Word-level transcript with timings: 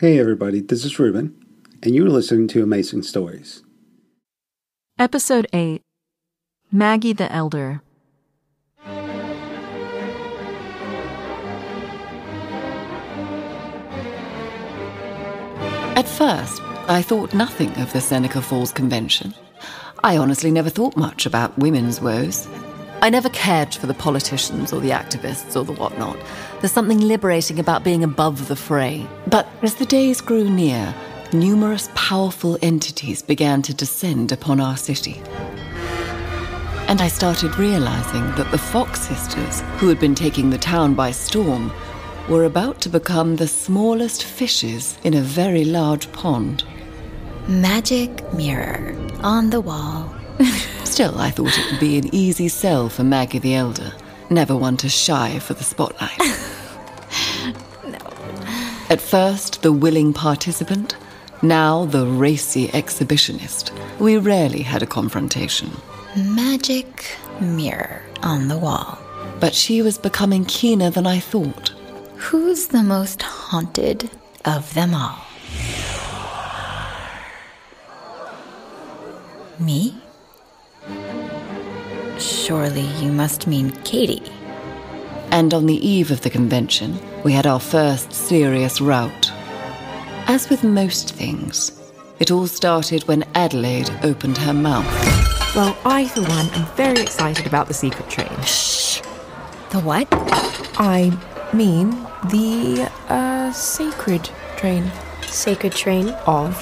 Hey 0.00 0.20
everybody, 0.20 0.60
this 0.60 0.84
is 0.84 1.00
Ruben, 1.00 1.34
and 1.82 1.92
you're 1.92 2.08
listening 2.08 2.46
to 2.48 2.62
Amazing 2.62 3.02
Stories. 3.02 3.64
Episode 4.96 5.48
8 5.52 5.82
Maggie 6.70 7.12
the 7.12 7.32
Elder. 7.32 7.82
At 15.96 16.06
first, 16.06 16.62
I 16.88 17.02
thought 17.02 17.34
nothing 17.34 17.70
of 17.78 17.92
the 17.92 18.00
Seneca 18.00 18.40
Falls 18.40 18.70
Convention. 18.70 19.34
I 20.04 20.16
honestly 20.16 20.52
never 20.52 20.70
thought 20.70 20.96
much 20.96 21.26
about 21.26 21.58
women's 21.58 22.00
woes. 22.00 22.46
I 23.00 23.10
never 23.10 23.28
cared 23.28 23.74
for 23.74 23.86
the 23.86 23.94
politicians 23.94 24.72
or 24.72 24.80
the 24.80 24.90
activists 24.90 25.54
or 25.54 25.64
the 25.64 25.72
whatnot. 25.72 26.18
There's 26.60 26.72
something 26.72 27.00
liberating 27.00 27.60
about 27.60 27.84
being 27.84 28.02
above 28.02 28.48
the 28.48 28.56
fray. 28.56 29.06
But 29.28 29.48
as 29.62 29.76
the 29.76 29.86
days 29.86 30.20
grew 30.20 30.50
near, 30.50 30.92
numerous 31.32 31.90
powerful 31.94 32.58
entities 32.60 33.22
began 33.22 33.62
to 33.62 33.74
descend 33.74 34.32
upon 34.32 34.60
our 34.60 34.76
city. 34.76 35.22
And 36.88 37.00
I 37.00 37.06
started 37.06 37.56
realizing 37.56 38.24
that 38.34 38.50
the 38.50 38.58
Fox 38.58 39.02
sisters, 39.02 39.60
who 39.76 39.88
had 39.88 40.00
been 40.00 40.16
taking 40.16 40.50
the 40.50 40.58
town 40.58 40.94
by 40.94 41.12
storm, 41.12 41.70
were 42.28 42.44
about 42.44 42.80
to 42.80 42.88
become 42.88 43.36
the 43.36 43.46
smallest 43.46 44.24
fishes 44.24 44.98
in 45.04 45.14
a 45.14 45.20
very 45.20 45.64
large 45.64 46.10
pond. 46.10 46.64
Magic 47.46 48.32
mirror 48.34 48.96
on 49.22 49.50
the 49.50 49.60
wall. 49.60 50.12
Still, 50.88 51.20
I 51.20 51.30
thought 51.30 51.56
it 51.56 51.70
would 51.70 51.78
be 51.78 51.96
an 51.98 52.12
easy 52.12 52.48
sell 52.48 52.88
for 52.88 53.04
Maggie 53.04 53.38
the 53.38 53.54
Elder, 53.54 53.92
never 54.30 54.56
one 54.56 54.76
to 54.78 54.88
shy 54.88 55.38
for 55.38 55.54
the 55.54 55.62
spotlight. 55.62 56.18
no. 57.84 57.98
At 58.90 59.00
first, 59.00 59.62
the 59.62 59.70
willing 59.70 60.12
participant, 60.12 60.96
now 61.40 61.84
the 61.84 62.04
racy 62.04 62.66
exhibitionist. 62.68 63.70
We 64.00 64.16
rarely 64.16 64.62
had 64.62 64.82
a 64.82 64.86
confrontation. 64.86 65.70
Magic 66.16 67.16
mirror 67.40 68.02
on 68.24 68.48
the 68.48 68.58
wall. 68.58 68.98
But 69.38 69.54
she 69.54 69.82
was 69.82 69.98
becoming 69.98 70.46
keener 70.46 70.90
than 70.90 71.06
I 71.06 71.20
thought. 71.20 71.68
Who's 72.16 72.68
the 72.68 72.82
most 72.82 73.22
haunted 73.22 74.10
of 74.44 74.74
them 74.74 74.94
all? 74.94 75.18
Me? 79.60 79.94
Surely 82.18 82.86
you 83.00 83.12
must 83.12 83.46
mean 83.46 83.70
Katie. 83.84 84.22
And 85.30 85.54
on 85.54 85.66
the 85.66 85.86
eve 85.86 86.10
of 86.10 86.22
the 86.22 86.30
convention, 86.30 86.98
we 87.22 87.32
had 87.32 87.46
our 87.46 87.60
first 87.60 88.12
serious 88.12 88.80
rout. 88.80 89.30
As 90.26 90.50
with 90.50 90.64
most 90.64 91.14
things, 91.14 91.80
it 92.18 92.30
all 92.30 92.46
started 92.46 93.06
when 93.06 93.24
Adelaide 93.34 93.90
opened 94.02 94.38
her 94.38 94.52
mouth. 94.52 94.86
Well, 95.54 95.76
I, 95.84 96.08
for 96.08 96.22
one, 96.22 96.46
am 96.50 96.66
very 96.76 97.00
excited 97.00 97.46
about 97.46 97.68
the 97.68 97.74
secret 97.74 98.08
train. 98.10 98.42
Shh. 98.42 99.00
The 99.70 99.80
what? 99.80 100.08
I 100.10 101.16
mean 101.52 101.90
the 102.30 102.90
uh, 103.08 103.52
sacred 103.52 104.28
train. 104.56 104.90
Sacred 105.26 105.72
train? 105.72 106.08
Of 106.26 106.56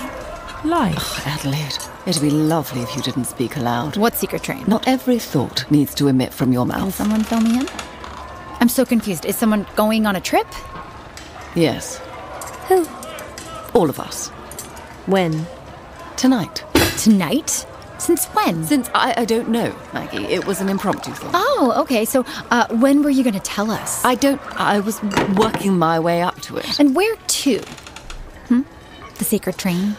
life. 0.64 0.96
Oh, 0.98 1.22
Adelaide, 1.26 1.76
it'd 2.06 2.22
be 2.22 2.30
lovely 2.30 2.82
if 2.82 2.96
you 2.96 3.02
didn't 3.02 3.24
speak 3.26 3.56
aloud. 3.56 3.96
What 3.96 4.14
secret 4.14 4.42
train? 4.42 4.64
Not 4.66 4.86
every 4.88 5.18
thought 5.18 5.70
needs 5.70 5.94
to 5.96 6.08
emit 6.08 6.32
from 6.32 6.52
your 6.52 6.66
mouth. 6.66 6.80
Can 6.80 6.92
someone 6.92 7.22
fill 7.24 7.40
me 7.40 7.60
in? 7.60 7.68
I'm 8.60 8.68
so 8.68 8.84
confused. 8.84 9.24
Is 9.27 9.36
someone 9.36 9.66
going 9.77 10.06
on 10.06 10.16
a 10.16 10.20
trip? 10.20 10.46
Yes. 11.54 11.98
Who? 12.68 12.86
All 13.74 13.90
of 13.90 14.00
us. 14.00 14.28
When? 15.06 15.46
Tonight. 16.16 16.64
Tonight? 16.98 17.66
Since 17.98 18.27
when? 18.27 18.64
Since 18.64 18.90
I, 18.94 19.14
I 19.18 19.24
don't 19.24 19.48
know, 19.48 19.74
Maggie. 19.94 20.24
It 20.24 20.46
was 20.46 20.61
an 20.61 20.68
impromptu 20.68 21.12
thing. 21.12 21.30
Oh, 21.33 21.74
okay. 21.78 22.05
So, 22.05 22.24
uh, 22.50 22.66
when 22.70 23.02
were 23.02 23.11
you 23.11 23.22
going 23.22 23.34
to 23.34 23.40
tell 23.40 23.70
us? 23.70 24.05
I 24.05 24.14
don't. 24.14 24.40
I 24.61 24.80
was 24.80 25.02
working 25.36 25.78
my 25.78 25.98
way 25.98 26.20
up 26.20 26.40
to 26.42 26.56
it. 26.58 26.78
And 26.78 26.95
where 26.95 27.16
to? 27.16 27.58
Hmm? 28.48 28.62
The 29.16 29.24
sacred 29.24 29.56
train? 29.56 29.96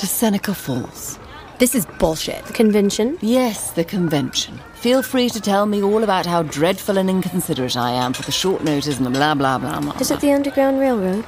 To 0.00 0.06
Seneca 0.06 0.54
Falls. 0.54 1.18
This 1.58 1.74
is 1.74 1.84
bullshit. 1.84 2.42
The 2.46 2.54
convention? 2.54 3.18
Yes, 3.20 3.72
the 3.72 3.84
convention. 3.84 4.58
Feel 4.76 5.02
free 5.02 5.28
to 5.28 5.42
tell 5.42 5.66
me 5.66 5.82
all 5.82 6.02
about 6.02 6.24
how 6.24 6.42
dreadful 6.42 6.96
and 6.96 7.10
inconsiderate 7.10 7.76
I 7.76 7.90
am 7.90 8.14
for 8.14 8.22
the 8.22 8.32
short 8.32 8.64
notice 8.64 8.96
and 8.96 9.04
the 9.04 9.10
blah 9.10 9.34
blah 9.34 9.58
blah 9.58 9.78
blah. 9.78 9.98
Is 9.98 10.10
it 10.10 10.20
the 10.20 10.32
Underground 10.32 10.80
Railroad? 10.80 11.26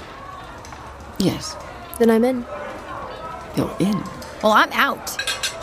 Yes. 1.19 1.55
Then 1.99 2.09
I'm 2.09 2.25
in. 2.25 2.47
You're 3.55 3.77
in. 3.78 4.03
Well, 4.43 4.53
I'm 4.53 4.72
out. 4.72 5.19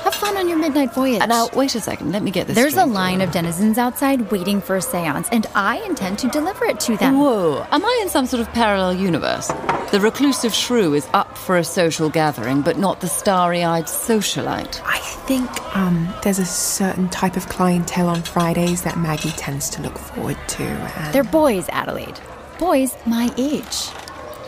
Have 0.09 0.19
fun 0.19 0.37
on 0.37 0.49
your 0.49 0.57
midnight 0.57 0.91
voyage. 0.91 1.21
Uh, 1.21 1.27
now, 1.27 1.49
wait 1.53 1.75
a 1.75 1.79
second. 1.79 2.11
Let 2.11 2.23
me 2.23 2.31
get 2.31 2.47
this. 2.47 2.55
There's 2.55 2.77
a 2.77 2.85
line 2.87 3.21
of 3.21 3.29
denizens 3.29 3.77
outside 3.77 4.31
waiting 4.31 4.59
for 4.59 4.75
a 4.75 4.81
seance, 4.81 5.29
and 5.31 5.45
I 5.53 5.83
intend 5.83 6.17
to 6.19 6.27
deliver 6.29 6.65
it 6.65 6.79
to 6.79 6.97
them. 6.97 7.19
Whoa. 7.19 7.63
Am 7.71 7.85
I 7.85 7.99
in 8.01 8.09
some 8.09 8.25
sort 8.25 8.41
of 8.41 8.51
parallel 8.51 8.95
universe? 8.95 9.49
The 9.91 9.99
reclusive 10.01 10.51
shrew 10.51 10.95
is 10.95 11.07
up 11.13 11.37
for 11.37 11.57
a 11.57 11.63
social 11.63 12.09
gathering, 12.09 12.63
but 12.63 12.79
not 12.79 13.01
the 13.01 13.07
starry 13.07 13.63
eyed 13.63 13.83
socialite. 13.83 14.81
I 14.83 14.97
think 15.27 15.47
um, 15.77 16.11
there's 16.23 16.39
a 16.39 16.45
certain 16.45 17.07
type 17.09 17.37
of 17.37 17.47
clientele 17.47 18.07
on 18.07 18.23
Fridays 18.23 18.81
that 18.81 18.97
Maggie 18.97 19.29
tends 19.33 19.69
to 19.69 19.83
look 19.83 19.99
forward 19.99 20.39
to. 20.47 20.63
And... 20.63 21.13
They're 21.13 21.23
boys, 21.23 21.69
Adelaide. 21.69 22.19
Boys 22.57 22.97
my 23.05 23.31
age. 23.37 23.89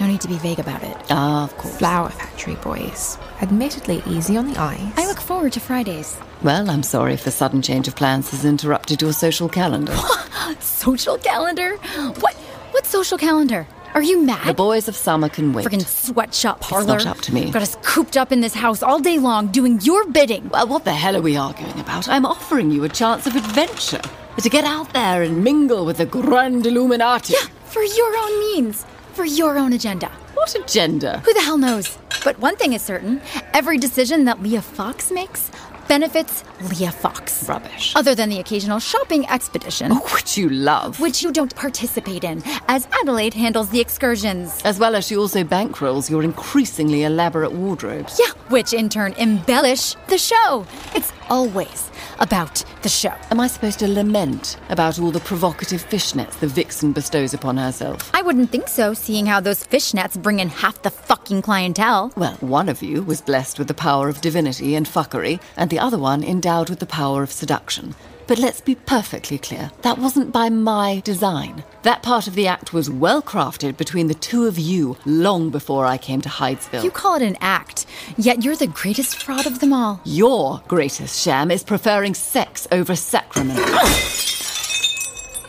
No 0.01 0.07
need 0.07 0.21
to 0.21 0.27
be 0.27 0.37
vague 0.39 0.57
about 0.57 0.81
it. 0.81 0.97
Ah, 1.11 1.43
of 1.43 1.55
course. 1.59 1.77
Flower 1.77 2.09
factory 2.09 2.55
boys. 2.55 3.19
Admittedly 3.39 4.01
easy 4.07 4.35
on 4.35 4.51
the 4.51 4.59
eyes. 4.59 4.91
I 4.97 5.05
look 5.05 5.19
forward 5.21 5.53
to 5.53 5.59
Fridays. 5.59 6.17
Well, 6.41 6.71
I'm 6.71 6.81
sorry 6.81 7.13
if 7.13 7.23
the 7.23 7.29
sudden 7.29 7.61
change 7.61 7.87
of 7.87 7.95
plans 7.95 8.31
has 8.31 8.43
interrupted 8.43 8.99
your 8.99 9.13
social 9.13 9.47
calendar. 9.47 9.95
social 10.59 11.19
calendar? 11.19 11.77
What? 12.19 12.33
What 12.71 12.87
social 12.87 13.19
calendar? 13.19 13.67
Are 13.93 14.01
you 14.01 14.23
mad? 14.23 14.47
The 14.47 14.55
boys 14.55 14.87
of 14.87 14.95
summer 14.95 15.29
can 15.29 15.53
wait. 15.53 15.67
Friggin' 15.67 15.85
sweatshop 15.85 16.61
parlor. 16.61 16.95
It's 16.95 17.05
not 17.05 17.17
up 17.17 17.21
to 17.25 17.33
me. 17.35 17.51
Got 17.51 17.61
us 17.61 17.77
cooped 17.83 18.17
up 18.17 18.31
in 18.31 18.41
this 18.41 18.55
house 18.55 18.81
all 18.81 18.99
day 18.99 19.19
long 19.19 19.49
doing 19.51 19.79
your 19.81 20.07
bidding. 20.07 20.49
Well, 20.49 20.65
what 20.65 20.83
the 20.83 20.93
hell 20.93 21.15
are 21.15 21.21
we 21.21 21.37
arguing 21.37 21.79
about? 21.79 22.09
I'm 22.09 22.25
offering 22.25 22.71
you 22.71 22.85
a 22.85 22.89
chance 22.89 23.27
of 23.27 23.35
adventure. 23.35 24.01
To 24.41 24.49
get 24.49 24.63
out 24.63 24.91
there 24.93 25.21
and 25.21 25.43
mingle 25.43 25.85
with 25.85 25.97
the 25.97 26.07
grand 26.07 26.65
Illuminati. 26.65 27.33
Yeah, 27.33 27.45
for 27.65 27.83
your 27.83 28.17
own 28.17 28.39
means. 28.39 28.83
For 29.21 29.27
your 29.27 29.59
own 29.59 29.73
agenda. 29.73 30.07
What 30.33 30.55
agenda? 30.55 31.19
Who 31.19 31.31
the 31.35 31.41
hell 31.41 31.59
knows? 31.59 31.95
But 32.23 32.39
one 32.39 32.55
thing 32.55 32.73
is 32.73 32.81
certain 32.81 33.21
every 33.53 33.77
decision 33.77 34.25
that 34.25 34.41
Leah 34.41 34.63
Fox 34.63 35.11
makes 35.11 35.51
benefits 35.87 36.43
Leah 36.71 36.91
Fox. 36.91 37.47
Rubbish. 37.47 37.95
Other 37.95 38.15
than 38.15 38.29
the 38.29 38.39
occasional 38.39 38.79
shopping 38.79 39.27
expedition. 39.29 39.91
Oh, 39.91 39.99
which 40.11 40.37
you 40.37 40.49
love. 40.49 40.99
Which 40.99 41.21
you 41.21 41.31
don't 41.31 41.55
participate 41.55 42.23
in, 42.23 42.41
as 42.67 42.87
Adelaide 42.99 43.35
handles 43.35 43.69
the 43.69 43.79
excursions. 43.79 44.59
As 44.63 44.79
well 44.79 44.95
as 44.95 45.05
she 45.05 45.15
also 45.15 45.43
bankrolls 45.43 46.09
your 46.09 46.23
increasingly 46.23 47.03
elaborate 47.03 47.51
wardrobes. 47.51 48.19
Yeah, 48.19 48.31
which 48.49 48.73
in 48.73 48.89
turn 48.89 49.13
embellish 49.19 49.93
the 50.07 50.17
show. 50.17 50.65
It's 50.95 51.13
always 51.29 51.90
about 52.21 52.63
the 52.83 52.89
show. 52.89 53.13
Am 53.29 53.39
I 53.39 53.47
supposed 53.47 53.79
to 53.79 53.87
lament 53.87 54.57
about 54.69 54.99
all 54.99 55.11
the 55.11 55.19
provocative 55.19 55.83
fishnets 55.89 56.39
the 56.39 56.47
vixen 56.47 56.93
bestows 56.93 57.33
upon 57.33 57.57
herself? 57.57 58.09
I 58.13 58.21
wouldn't 58.21 58.51
think 58.51 58.69
so, 58.69 58.93
seeing 58.93 59.25
how 59.25 59.41
those 59.41 59.65
fishnets 59.65 60.21
bring 60.21 60.39
in 60.39 60.49
half 60.49 60.81
the 60.83 60.89
fucking 60.89 61.41
clientele. 61.41 62.13
Well, 62.15 62.35
one 62.39 62.69
of 62.69 62.81
you 62.81 63.03
was 63.03 63.21
blessed 63.21 63.59
with 63.59 63.67
the 63.67 63.73
power 63.73 64.07
of 64.07 64.21
divinity 64.21 64.75
and 64.75 64.85
fuckery, 64.85 65.41
and 65.57 65.69
the 65.69 65.79
other 65.79 65.97
one 65.97 66.23
endowed 66.23 66.69
with 66.69 66.79
the 66.79 66.85
power 66.85 67.23
of 67.23 67.31
seduction. 67.31 67.95
But 68.31 68.39
let's 68.39 68.61
be 68.61 68.75
perfectly 68.75 69.37
clear 69.37 69.71
that 69.81 69.97
wasn't 69.97 70.31
by 70.31 70.47
my 70.47 71.01
design. 71.03 71.65
That 71.81 72.01
part 72.01 72.27
of 72.27 72.35
the 72.35 72.47
act 72.47 72.71
was 72.71 72.89
well 72.89 73.21
crafted 73.21 73.75
between 73.75 74.07
the 74.07 74.13
two 74.13 74.45
of 74.45 74.57
you 74.57 74.95
long 75.05 75.49
before 75.49 75.85
I 75.85 75.97
came 75.97 76.21
to 76.21 76.29
Hydesville. 76.29 76.81
You 76.81 76.91
call 76.91 77.15
it 77.15 77.23
an 77.23 77.35
act, 77.41 77.85
yet 78.15 78.41
you're 78.41 78.55
the 78.55 78.67
greatest 78.67 79.21
fraud 79.21 79.45
of 79.45 79.59
them 79.59 79.73
all. 79.73 79.99
Your 80.05 80.63
greatest 80.69 81.21
sham 81.21 81.51
is 81.51 81.61
preferring 81.61 82.13
sex 82.13 82.69
over 82.71 82.95
sacrament. 82.95 83.59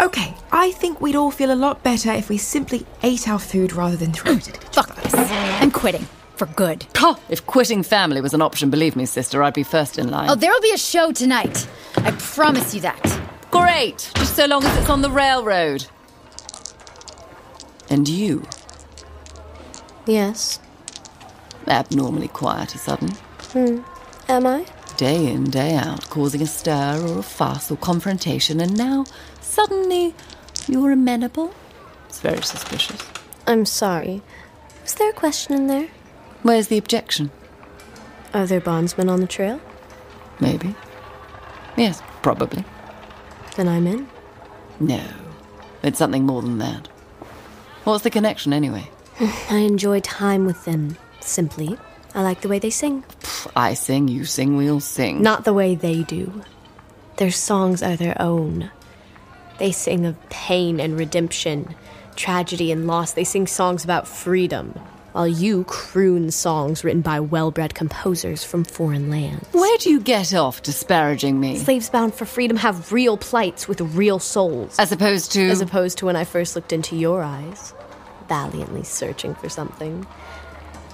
Okay, 0.01 0.35
I 0.51 0.73
think 0.73 1.01
we'd 1.01 1.15
all 1.15 1.31
feel 1.31 1.53
a 1.53 1.55
lot 1.55 1.85
better 1.85 2.11
if 2.11 2.29
we 2.29 2.37
simply 2.37 2.85
ate 3.05 3.29
our 3.29 3.39
food 3.39 3.73
rather 3.73 3.97
than 3.97 4.13
throw 4.13 4.33
it 4.33 4.49
at 4.49 4.57
each 4.57 4.75
Fuck 4.75 4.97
this. 4.97 5.15
I'm 5.15 5.71
quitting. 5.71 6.09
For 6.43 6.47
good. 6.55 6.87
Oh, 6.97 7.23
if 7.29 7.47
quitting 7.47 7.85
family 7.85 8.21
was 8.21 8.35
an 8.35 8.43
option, 8.43 8.69
believe 8.69 8.97
me, 8.97 9.07
sister, 9.07 9.45
I'd 9.45 9.55
be 9.55 9.63
first 9.63 9.97
in 9.97 10.11
line. 10.11 10.29
Oh, 10.29 10.35
there'll 10.35 10.61
be 10.61 10.73
a 10.73 10.77
show 10.77 11.13
tonight. 11.13 11.69
I 11.99 12.11
promise 12.11 12.75
you 12.75 12.81
that. 12.81 13.21
Great! 13.53 14.11
Just 14.17 14.35
so 14.35 14.47
long 14.47 14.65
as 14.65 14.77
it's 14.77 14.91
on 14.91 15.03
the 15.03 15.11
railroad. 15.13 15.87
And 17.91 18.09
you? 18.09 18.45
Yes. 20.05 20.59
Abnormally 21.69 22.27
quiet 22.27 22.75
a 22.75 22.79
sudden. 22.79 23.11
Hmm. 23.53 23.83
Am 24.29 24.45
I? 24.45 24.67
Day 24.97 25.31
in, 25.31 25.45
day 25.45 25.77
out, 25.77 26.11
causing 26.11 26.43
a 26.43 26.47
stir 26.47 27.07
or 27.07 27.21
a 27.21 27.23
fuss 27.23 27.71
or 27.71 27.77
confrontation, 27.77 28.59
and 28.59 28.77
now, 28.77 29.05
suddenly, 29.41 30.13
you're 30.67 30.91
amenable? 30.91 31.55
It's 32.09 32.19
very 32.19 32.43
suspicious. 32.43 33.01
I'm 33.47 33.65
sorry. 33.65 34.23
Was 34.83 34.95
there 34.95 35.11
a 35.11 35.13
question 35.13 35.55
in 35.55 35.69
there? 35.69 35.89
Where's 36.43 36.69
the 36.69 36.79
objection? 36.79 37.31
Are 38.35 38.47
there 38.47 38.61
bondsmen 38.61 39.09
on 39.09 39.21
the 39.21 39.27
trail? 39.27 39.61
Maybe. 40.41 40.75
Yes, 41.77 42.03
probably. 42.23 42.65
Then 43.57 43.69
I'm 43.69 43.87
in. 43.87 44.09
No. 44.81 45.03
It's 45.83 45.99
something 45.99 46.25
more 46.25 46.43
than 46.43 46.59
that. 46.59 46.89
What's 47.85 48.05
the 48.05 48.11
connection, 48.11 48.53
anyway? 48.53 48.89
I 49.51 49.59
enjoy 49.59 50.01
time 50.01 50.47
with 50.47 50.65
them. 50.65 50.97
Simply, 51.21 51.79
I 52.15 52.23
like 52.23 52.41
the 52.41 52.49
way 52.49 52.59
they 52.59 52.71
sing. 52.71 53.05
Pff, 53.21 53.51
I 53.55 53.75
sing, 53.75 54.09
you 54.09 54.25
sing, 54.25 54.57
we'll 54.57 54.81
sing. 54.81 55.23
Not 55.23 55.45
the 55.45 55.53
way 55.53 55.75
they 55.75 56.03
do. 56.03 56.43
Their 57.19 57.31
songs 57.31 57.83
are 57.83 57.97
their 57.97 58.21
own. 58.21 58.71
They 59.59 59.71
sing 59.71 60.07
of 60.07 60.17
pain 60.31 60.81
and 60.81 60.99
redemption, 60.99 61.75
tragedy 62.17 62.73
and 62.73 62.87
loss. 62.87 63.13
They 63.13 63.25
sing 63.25 63.47
songs 63.47 63.85
about 63.85 64.09
freedom, 64.09 64.79
while 65.13 65.29
you 65.29 65.65
croon 65.65 66.31
songs 66.31 66.85
written 66.85 67.01
by 67.01 67.21
well 67.21 67.51
bred 67.51 67.75
composers 67.75 68.45
from 68.45 68.65
foreign 68.65 69.11
lands. 69.11 69.47
Where 69.53 69.79
do 69.79 69.91
you 69.91 70.01
get 70.01 70.35
off 70.35 70.63
disparaging 70.63 71.39
me? 71.39 71.59
Slaves 71.59 71.91
bound 71.91 72.15
for 72.15 72.25
freedom 72.25 72.57
have 72.57 72.93
real 72.93 73.17
plights 73.17 73.69
with 73.69 73.81
real 73.81 74.19
souls. 74.19 74.79
As 74.79 74.93
opposed 74.93 75.33
to. 75.33 75.49
As 75.49 75.61
opposed 75.61 75.99
to 75.99 76.07
when 76.07 76.17
I 76.17 76.25
first 76.25 76.57
looked 76.57 76.73
into 76.73 76.97
your 76.97 77.23
eyes, 77.23 77.75
valiantly 78.29 78.83
searching 78.83 79.35
for 79.35 79.49
something. 79.49 80.07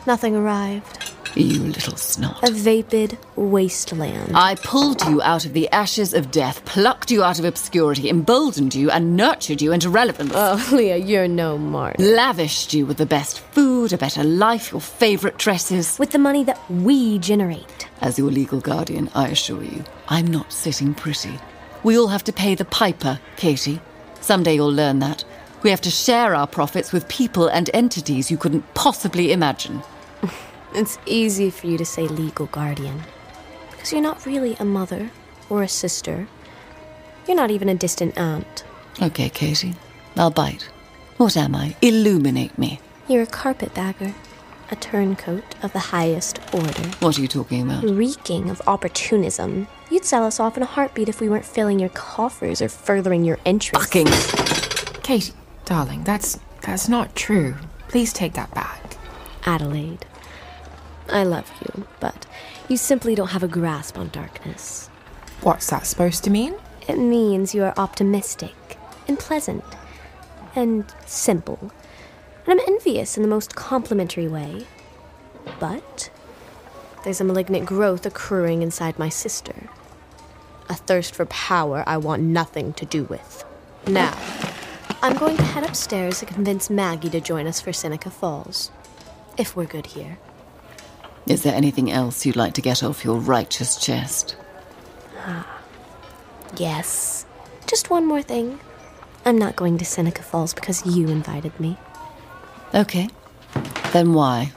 Nothing 0.06 0.36
arrived. 0.36 1.12
You 1.34 1.60
little 1.60 1.96
snot. 1.96 2.48
A 2.48 2.52
vapid 2.52 3.18
wasteland. 3.36 4.32
I 4.34 4.56
pulled 4.56 5.04
you 5.06 5.22
out 5.22 5.44
of 5.44 5.52
the 5.52 5.68
ashes 5.70 6.14
of 6.14 6.30
death, 6.30 6.64
plucked 6.64 7.10
you 7.10 7.22
out 7.22 7.38
of 7.38 7.44
obscurity, 7.44 8.08
emboldened 8.08 8.74
you, 8.74 8.90
and 8.90 9.16
nurtured 9.16 9.62
you 9.62 9.72
into 9.72 9.90
relevance. 9.90 10.32
Oh, 10.34 10.68
Leah, 10.72 10.96
you're 10.96 11.28
no 11.28 11.58
martyr. 11.58 12.02
Lavished 12.02 12.74
you 12.74 12.86
with 12.86 12.96
the 12.96 13.06
best 13.06 13.40
food, 13.40 13.92
a 13.92 13.98
better 13.98 14.24
life, 14.24 14.72
your 14.72 14.80
favourite 14.80 15.38
dresses. 15.38 15.98
With 15.98 16.10
the 16.10 16.18
money 16.18 16.44
that 16.44 16.58
we 16.70 17.18
generate. 17.18 17.88
As 18.00 18.18
your 18.18 18.30
legal 18.30 18.60
guardian, 18.60 19.10
I 19.14 19.28
assure 19.28 19.62
you, 19.62 19.84
I'm 20.08 20.26
not 20.26 20.52
sitting 20.52 20.94
pretty. 20.94 21.38
We 21.82 21.98
all 21.98 22.08
have 22.08 22.24
to 22.24 22.32
pay 22.32 22.54
the 22.54 22.64
piper, 22.64 23.20
Katie. 23.36 23.80
Someday 24.20 24.54
you'll 24.54 24.72
learn 24.72 24.98
that. 25.00 25.24
We 25.62 25.70
have 25.70 25.80
to 25.82 25.90
share 25.90 26.34
our 26.34 26.46
profits 26.46 26.92
with 26.92 27.08
people 27.08 27.48
and 27.48 27.68
entities 27.74 28.30
you 28.30 28.36
couldn't 28.36 28.74
possibly 28.74 29.32
imagine. 29.32 29.82
It's 30.74 30.98
easy 31.06 31.50
for 31.50 31.66
you 31.66 31.78
to 31.78 31.84
say 31.84 32.06
legal 32.06 32.46
guardian. 32.46 33.02
Because 33.70 33.92
you're 33.92 34.02
not 34.02 34.26
really 34.26 34.56
a 34.60 34.64
mother 34.64 35.10
or 35.48 35.62
a 35.62 35.68
sister. 35.68 36.28
You're 37.26 37.36
not 37.36 37.50
even 37.50 37.68
a 37.68 37.74
distant 37.74 38.18
aunt. 38.18 38.64
Okay, 39.00 39.28
Katie. 39.28 39.74
I'll 40.16 40.30
bite. 40.30 40.68
What 41.16 41.36
am 41.36 41.54
I? 41.54 41.74
Illuminate 41.82 42.58
me. 42.58 42.80
You're 43.08 43.22
a 43.22 43.26
carpetbagger. 43.26 44.14
A 44.70 44.76
turncoat 44.76 45.54
of 45.62 45.72
the 45.72 45.78
highest 45.78 46.40
order. 46.52 46.82
What 47.00 47.16
are 47.16 47.22
you 47.22 47.28
talking 47.28 47.62
about? 47.62 47.84
Reeking 47.84 48.50
of 48.50 48.60
opportunism. 48.66 49.66
You'd 49.90 50.04
sell 50.04 50.24
us 50.24 50.38
off 50.38 50.58
in 50.58 50.62
a 50.62 50.66
heartbeat 50.66 51.08
if 51.08 51.20
we 51.20 51.28
weren't 51.28 51.46
filling 51.46 51.78
your 51.78 51.88
coffers 51.90 52.60
or 52.60 52.68
furthering 52.68 53.24
your 53.24 53.38
interests. 53.46 53.86
Fucking. 53.86 55.02
Katie, 55.02 55.32
darling, 55.64 56.04
that's 56.04 56.38
that's 56.60 56.86
not 56.86 57.16
true. 57.16 57.54
Please 57.88 58.12
take 58.12 58.34
that 58.34 58.52
back. 58.54 58.98
Adelaide. 59.46 60.04
I 61.08 61.24
love 61.24 61.50
you, 61.60 61.86
but 62.00 62.26
you 62.68 62.76
simply 62.76 63.14
don't 63.14 63.28
have 63.28 63.42
a 63.42 63.48
grasp 63.48 63.98
on 63.98 64.08
darkness. 64.08 64.88
What's 65.40 65.70
that 65.70 65.86
supposed 65.86 66.24
to 66.24 66.30
mean? 66.30 66.54
It 66.86 66.98
means 66.98 67.54
you 67.54 67.64
are 67.64 67.74
optimistic 67.76 68.54
and 69.06 69.18
pleasant 69.18 69.64
and 70.54 70.84
simple. 71.06 71.72
And 72.46 72.60
I'm 72.60 72.66
envious 72.68 73.16
in 73.16 73.22
the 73.22 73.28
most 73.28 73.54
complimentary 73.54 74.28
way. 74.28 74.66
But 75.60 76.10
there's 77.04 77.20
a 77.20 77.24
malignant 77.24 77.66
growth 77.66 78.04
accruing 78.04 78.62
inside 78.62 78.98
my 78.98 79.08
sister. 79.08 79.68
A 80.68 80.74
thirst 80.74 81.14
for 81.14 81.24
power 81.26 81.84
I 81.86 81.96
want 81.96 82.22
nothing 82.22 82.74
to 82.74 82.84
do 82.84 83.04
with. 83.04 83.44
Now, 83.86 84.16
I'm 85.00 85.16
going 85.16 85.36
to 85.36 85.42
head 85.42 85.64
upstairs 85.64 86.20
and 86.20 86.30
convince 86.30 86.68
Maggie 86.68 87.10
to 87.10 87.20
join 87.20 87.46
us 87.46 87.60
for 87.60 87.72
Seneca 87.72 88.10
Falls. 88.10 88.70
If 89.38 89.56
we're 89.56 89.64
good 89.64 89.86
here. 89.86 90.18
Is 91.28 91.42
there 91.42 91.54
anything 91.54 91.92
else 91.92 92.24
you'd 92.24 92.36
like 92.36 92.54
to 92.54 92.62
get 92.62 92.82
off 92.82 93.04
your 93.04 93.18
righteous 93.18 93.76
chest? 93.76 94.34
Ah, 95.18 95.60
yes. 96.56 97.26
Just 97.66 97.90
one 97.90 98.06
more 98.06 98.22
thing. 98.22 98.60
I'm 99.26 99.36
not 99.36 99.54
going 99.54 99.76
to 99.76 99.84
Seneca 99.84 100.22
Falls 100.22 100.54
because 100.54 100.86
you 100.86 101.08
invited 101.08 101.60
me. 101.60 101.76
Okay. 102.74 103.10
Then 103.92 104.14
why? 104.14 104.52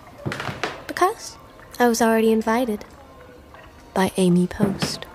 Because 0.88 1.38
I 1.78 1.90
was 1.90 2.02
already 2.02 2.32
invited. 2.32 2.86
By 3.94 4.14
Amy 4.16 4.48
Post. 4.48 5.06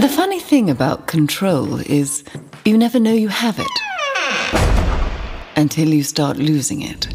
The 0.00 0.10
funny 0.12 0.40
thing 0.40 0.68
about 0.68 1.06
control 1.06 1.78
is 1.82 2.24
you 2.64 2.76
never 2.76 2.98
know 2.98 3.12
you 3.12 3.28
have 3.28 3.60
it 3.60 3.83
until 5.56 5.88
you 5.88 6.02
start 6.02 6.36
losing 6.36 6.82
it. 6.82 7.08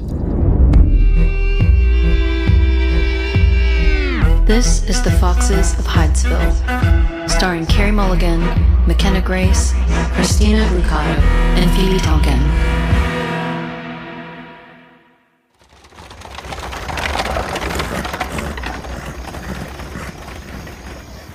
This 4.46 4.84
is 4.90 5.02
The 5.04 5.12
Foxes 5.12 5.78
of 5.78 5.86
Hydesville, 5.86 7.30
starring 7.30 7.66
Carey 7.68 7.92
Mulligan, 7.92 8.40
McKenna 8.88 9.22
Grace, 9.22 9.74
Christina 10.14 10.66
Brucato, 10.66 11.20
and 11.56 11.70
Phoebe 11.72 12.00
Tonkin. 12.00 12.40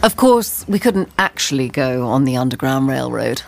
Of 0.02 0.16
course, 0.16 0.66
we 0.68 0.78
couldn't 0.78 1.08
actually 1.18 1.68
go 1.68 2.06
on 2.06 2.24
the 2.24 2.36
Underground 2.36 2.88
Railroad. 2.88 3.42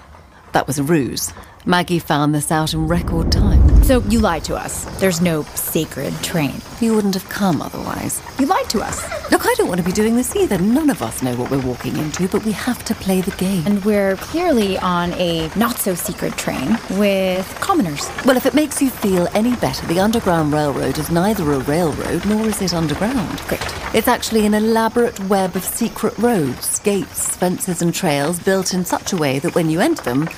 That 0.53 0.67
was 0.67 0.79
a 0.79 0.83
ruse. 0.83 1.33
Maggie 1.67 1.99
found 1.99 2.35
this 2.35 2.51
out 2.51 2.73
in 2.73 2.89
record 2.89 3.31
time. 3.31 3.46
So 3.87 4.01
you 4.09 4.19
lied 4.19 4.43
to 4.47 4.57
us. 4.57 4.85
There's 4.99 5.21
no 5.21 5.45
sacred 5.55 6.13
train. 6.21 6.61
You 6.81 6.97
wouldn't 6.97 7.15
have 7.15 7.29
come 7.29 7.63
otherwise. 7.63 8.21
You 8.37 8.47
lied 8.47 8.69
to 8.71 8.81
us. 8.81 9.01
Look, 9.31 9.47
I 9.47 9.55
don't 9.55 9.69
want 9.69 9.79
to 9.79 9.87
be 9.87 9.93
doing 9.93 10.17
this 10.17 10.35
either. 10.35 10.59
None 10.59 10.91
of 10.91 11.03
us 11.03 11.23
know 11.23 11.37
what 11.37 11.53
we're 11.53 11.65
walking 11.65 11.97
into, 11.97 12.27
but 12.27 12.45
we 12.45 12.51
have 12.51 12.85
to 12.87 12.97
play 12.97 13.21
the 13.21 13.31
game. 13.37 13.65
And 13.65 13.85
we're 13.85 14.17
clearly 14.17 14.77
on 14.79 15.13
a 15.13 15.49
not 15.55 15.77
so 15.77 15.95
secret 15.95 16.37
train 16.37 16.77
with 16.99 17.49
commoners. 17.61 18.11
Well, 18.25 18.37
if 18.37 18.45
it 18.45 18.55
makes 18.55 18.83
you 18.83 18.91
feel 18.91 19.29
any 19.35 19.55
better, 19.55 19.87
the 19.87 20.01
Underground 20.01 20.53
Railroad 20.53 20.99
is 20.99 21.09
neither 21.09 21.53
a 21.53 21.61
railroad 21.61 22.27
nor 22.27 22.45
is 22.45 22.61
it 22.61 22.75
underground. 22.75 23.39
Great. 23.43 23.63
It's 23.95 24.09
actually 24.09 24.47
an 24.47 24.55
elaborate 24.55 25.21
web 25.29 25.55
of 25.55 25.63
secret 25.63 26.19
roads, 26.19 26.81
gates, 26.81 27.37
fences, 27.37 27.83
and 27.83 27.95
trails 27.95 28.41
built 28.41 28.75
in 28.75 28.85
such 28.85 29.13
a 29.13 29.17
way 29.17 29.39
that 29.39 29.55
when 29.55 29.71
you 29.71 29.79
enter 29.79 30.03
them, 30.03 30.29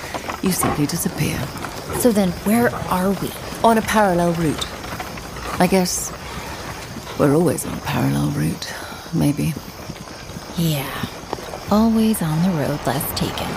you 0.42 0.52
simply 0.52 0.84
disappear. 0.84 1.40
So 1.98 2.12
then, 2.12 2.30
where 2.44 2.72
are 2.90 3.10
we? 3.10 3.28
On 3.64 3.76
a 3.76 3.82
parallel 3.82 4.32
route. 4.34 4.66
I 5.60 5.66
guess 5.66 6.12
we're 7.18 7.34
always 7.34 7.66
on 7.66 7.74
a 7.74 7.80
parallel 7.80 8.30
route, 8.30 8.72
maybe. 9.12 9.52
Yeah. 10.56 10.88
Always 11.72 12.22
on 12.22 12.40
the 12.44 12.50
road 12.50 12.78
less 12.86 13.04
taken. 13.18 13.48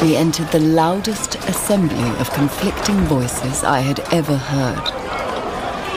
We 0.00 0.16
entered 0.16 0.48
the 0.48 0.60
loudest 0.60 1.34
assembly 1.34 2.08
of 2.20 2.30
conflicting 2.30 2.96
voices 3.00 3.64
I 3.64 3.80
had 3.80 4.00
ever 4.14 4.36
heard. 4.36 4.86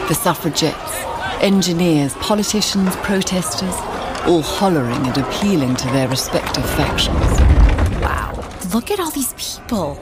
The 0.10 0.16
suffragettes, 0.16 0.96
engineers, 1.42 2.13
politicians, 2.16 2.96
protesters, 2.98 3.75
all 4.28 4.42
hollering 4.42 5.08
and 5.08 5.18
appealing 5.18 5.78
to 5.78 5.88
their 5.88 6.10
respective 6.10 6.70
factions. 6.72 7.50
Wow. 8.72 8.80
Look 8.80 8.92
at 8.92 9.00
all 9.00 9.12
these 9.12 9.34
people. 9.34 10.00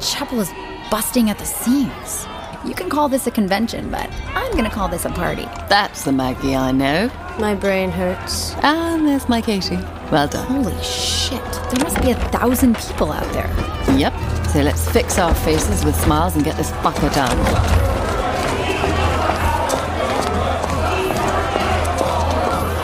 Chapel 0.00 0.40
is 0.40 0.50
busting 0.90 1.30
at 1.30 1.38
the 1.38 1.44
seams. 1.44 2.26
You 2.66 2.74
can 2.74 2.90
call 2.90 3.08
this 3.08 3.26
a 3.26 3.30
convention, 3.30 3.90
but 3.90 4.10
I'm 4.34 4.52
gonna 4.52 4.70
call 4.70 4.88
this 4.88 5.04
a 5.04 5.10
party. 5.10 5.44
That's 5.68 6.04
the 6.04 6.12
Maggie 6.12 6.54
I 6.54 6.72
know. 6.72 7.10
My 7.38 7.54
brain 7.54 7.90
hurts. 7.90 8.54
And 8.62 9.06
there's 9.06 9.28
my 9.28 9.40
Katie. 9.40 9.76
Well 10.10 10.28
done. 10.28 10.46
Holy 10.46 10.82
shit. 10.82 11.42
There 11.42 11.82
must 11.84 12.00
be 12.02 12.10
a 12.10 12.16
thousand 12.30 12.76
people 12.76 13.12
out 13.12 13.30
there. 13.32 13.48
Yep. 13.96 14.12
So 14.48 14.60
let's 14.62 14.90
fix 14.90 15.18
our 15.18 15.34
faces 15.34 15.84
with 15.84 15.94
smiles 15.96 16.34
and 16.36 16.44
get 16.44 16.56
this 16.56 16.70
fucker 16.82 17.12
done. 17.14 17.36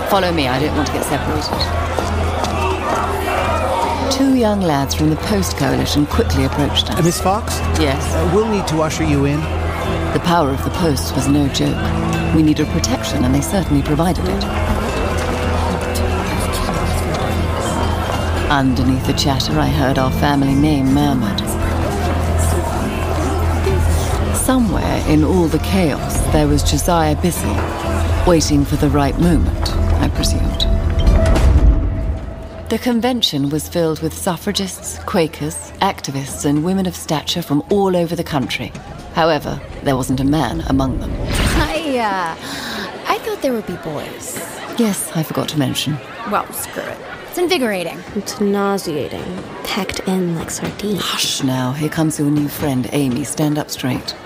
Follow 0.09 0.33
me, 0.33 0.47
I 0.47 0.61
don't 0.61 0.75
want 0.77 0.87
to 0.87 0.93
get 0.93 1.05
separated. 1.05 1.96
Two 4.11 4.35
young 4.37 4.61
lads 4.61 4.95
from 4.95 5.11
the 5.11 5.17
Post 5.17 5.57
Coalition 5.57 6.07
quickly 6.07 6.45
approached 6.45 6.91
us. 6.91 6.99
Uh, 6.99 7.03
Miss 7.03 7.21
Fox, 7.21 7.59
Yes. 7.81 8.03
uh, 8.15 8.31
we'll 8.35 8.49
need 8.49 8.67
to 8.69 8.81
usher 8.83 9.05
you 9.05 9.25
in. 9.27 9.39
The 10.13 10.23
power 10.25 10.51
of 10.51 10.63
the 10.65 10.71
Post 10.71 11.15
was 11.15 11.29
no 11.29 11.49
joke. 11.49 11.77
We 12.35 12.43
needed 12.43 12.67
protection, 12.69 13.25
and 13.25 13.35
they 13.35 13.41
certainly 13.41 13.83
provided 13.83 14.25
it. 14.27 14.45
Underneath 18.51 19.07
the 19.07 19.13
chatter, 19.13 19.59
I 19.59 19.69
heard 19.69 19.99
our 19.99 20.13
family 20.13 20.55
name 20.55 20.95
murmured. 20.95 21.41
Somewhere 24.37 25.03
in 25.09 25.25
all 25.25 25.49
the 25.49 25.59
chaos, 25.59 26.21
there 26.33 26.47
was 26.47 26.63
Josiah 26.63 27.17
Bissell, 27.21 27.55
waiting 28.27 28.65
for 28.65 28.77
the 28.77 28.89
right 28.89 29.19
moment, 29.19 29.73
I 30.01 30.09
presumed. 30.09 30.66
The 32.69 32.79
convention 32.79 33.49
was 33.51 33.69
filled 33.69 34.03
with 34.03 34.13
suffragists, 34.13 34.99
Quakers, 35.05 35.71
activists, 35.83 36.45
and 36.45 36.65
women 36.65 36.87
of 36.87 36.97
stature 36.97 37.41
from 37.41 37.63
all 37.71 37.97
over 37.97 38.17
the 38.17 38.25
country. 38.25 38.73
However, 39.15 39.61
there 39.85 39.95
wasn't 39.95 40.19
a 40.19 40.25
man 40.25 40.63
among 40.63 40.99
them. 40.99 41.13
I, 41.15 41.97
uh, 41.99 43.07
I 43.07 43.19
thought 43.19 43.41
there 43.41 43.53
would 43.53 43.69
be 43.69 43.77
boys. 43.77 44.35
Yes, 44.81 45.13
I 45.15 45.23
forgot 45.23 45.49
to 45.51 45.59
mention. 45.61 45.97
Well, 46.29 46.53
screw 46.53 46.83
it. 46.83 46.99
It's 47.29 47.39
invigorating. 47.39 48.01
It's 48.17 48.41
nauseating. 48.41 49.23
Packed 49.63 50.01
in 50.09 50.35
like 50.35 50.51
sardines. 50.51 51.01
Hush 51.01 51.45
now, 51.45 51.71
here 51.71 51.89
comes 51.89 52.19
your 52.19 52.33
new 52.33 52.49
friend, 52.49 52.89
Amy. 52.91 53.23
Stand 53.23 53.59
up 53.59 53.71
straight. 53.71 54.17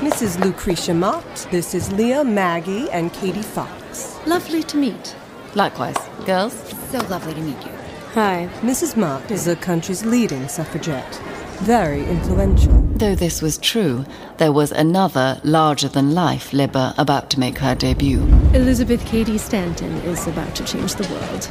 Mrs. 0.00 0.44
Lucretia 0.44 0.92
Mott, 0.92 1.46
this 1.52 1.72
is 1.72 1.92
Leah, 1.92 2.24
Maggie, 2.24 2.90
and 2.90 3.12
Katie 3.12 3.42
Fox. 3.42 4.18
Lovely 4.26 4.64
to 4.64 4.76
meet. 4.76 5.14
Likewise. 5.54 5.96
Girls? 6.26 6.52
So 6.90 6.98
lovely 7.08 7.34
to 7.34 7.40
meet 7.40 7.64
you. 7.64 7.72
Hi. 8.14 8.48
Mrs. 8.60 8.96
Mott 8.96 9.30
is 9.30 9.44
the 9.44 9.56
country's 9.56 10.04
leading 10.04 10.48
suffragette. 10.48 11.20
Very 11.62 12.04
influential. 12.06 12.72
Though 12.96 13.14
this 13.14 13.40
was 13.40 13.58
true, 13.58 14.04
there 14.38 14.52
was 14.52 14.72
another 14.72 15.40
larger 15.44 15.88
than 15.88 16.14
life 16.14 16.50
Libba 16.50 16.94
about 16.98 17.30
to 17.30 17.40
make 17.40 17.58
her 17.58 17.74
debut. 17.74 18.22
Elizabeth 18.52 19.04
Cady 19.06 19.38
Stanton 19.38 19.92
is 19.98 20.26
about 20.26 20.54
to 20.56 20.64
change 20.64 20.94
the 20.94 21.08
world. 21.12 21.48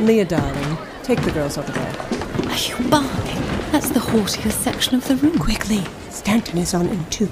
Leah, 0.00 0.24
darling, 0.24 0.78
take 1.02 1.20
the 1.22 1.30
girls 1.30 1.58
over 1.58 1.70
there. 1.72 1.96
Are 2.48 2.56
you 2.56 2.90
barking? 2.90 3.42
That's 3.70 3.90
the 3.90 4.00
haughtiest 4.00 4.60
section 4.62 4.94
of 4.94 5.06
the 5.06 5.16
room. 5.16 5.38
Quickly, 5.38 5.84
Stanton 6.08 6.58
is 6.58 6.74
on 6.74 6.88
in 6.88 7.04
two. 7.06 7.28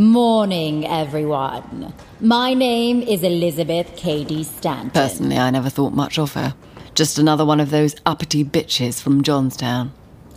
Morning, 0.00 0.86
everyone. 0.86 1.92
My 2.22 2.54
name 2.54 3.02
is 3.02 3.22
Elizabeth 3.22 3.96
Cady 3.98 4.44
Stanton. 4.44 4.88
Personally, 4.92 5.36
I 5.36 5.50
never 5.50 5.68
thought 5.68 5.92
much 5.92 6.18
of 6.18 6.32
her. 6.32 6.54
Just 6.94 7.18
another 7.18 7.44
one 7.44 7.60
of 7.60 7.68
those 7.68 7.94
uppity 8.06 8.42
bitches 8.42 9.02
from 9.02 9.22
Johnstown. 9.22 9.92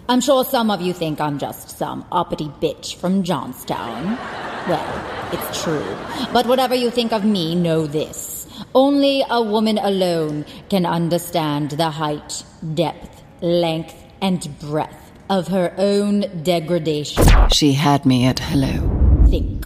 I'm 0.10 0.20
sure 0.20 0.44
some 0.44 0.70
of 0.70 0.82
you 0.82 0.92
think 0.92 1.22
I'm 1.22 1.40
just 1.40 1.78
some 1.78 2.04
uppity 2.12 2.50
bitch 2.62 2.96
from 2.96 3.24
Johnstown. 3.24 4.18
Well, 4.68 5.30
it's 5.32 5.64
true. 5.64 5.96
But 6.34 6.46
whatever 6.46 6.76
you 6.76 6.92
think 6.92 7.14
of 7.14 7.24
me, 7.24 7.56
know 7.56 7.88
this. 7.88 8.46
Only 8.76 9.24
a 9.30 9.42
woman 9.42 9.78
alone 9.78 10.44
can 10.70 10.86
understand 10.86 11.72
the 11.72 11.90
height, 11.90 12.44
depth, 12.74 13.24
length, 13.40 13.96
and 14.22 14.60
breadth 14.60 15.14
of 15.30 15.48
her 15.48 15.74
own 15.78 16.44
degradation. 16.44 17.24
She 17.50 17.72
had 17.72 18.06
me 18.06 18.26
at 18.26 18.40
hello. 18.40 19.03
Think. 19.34 19.66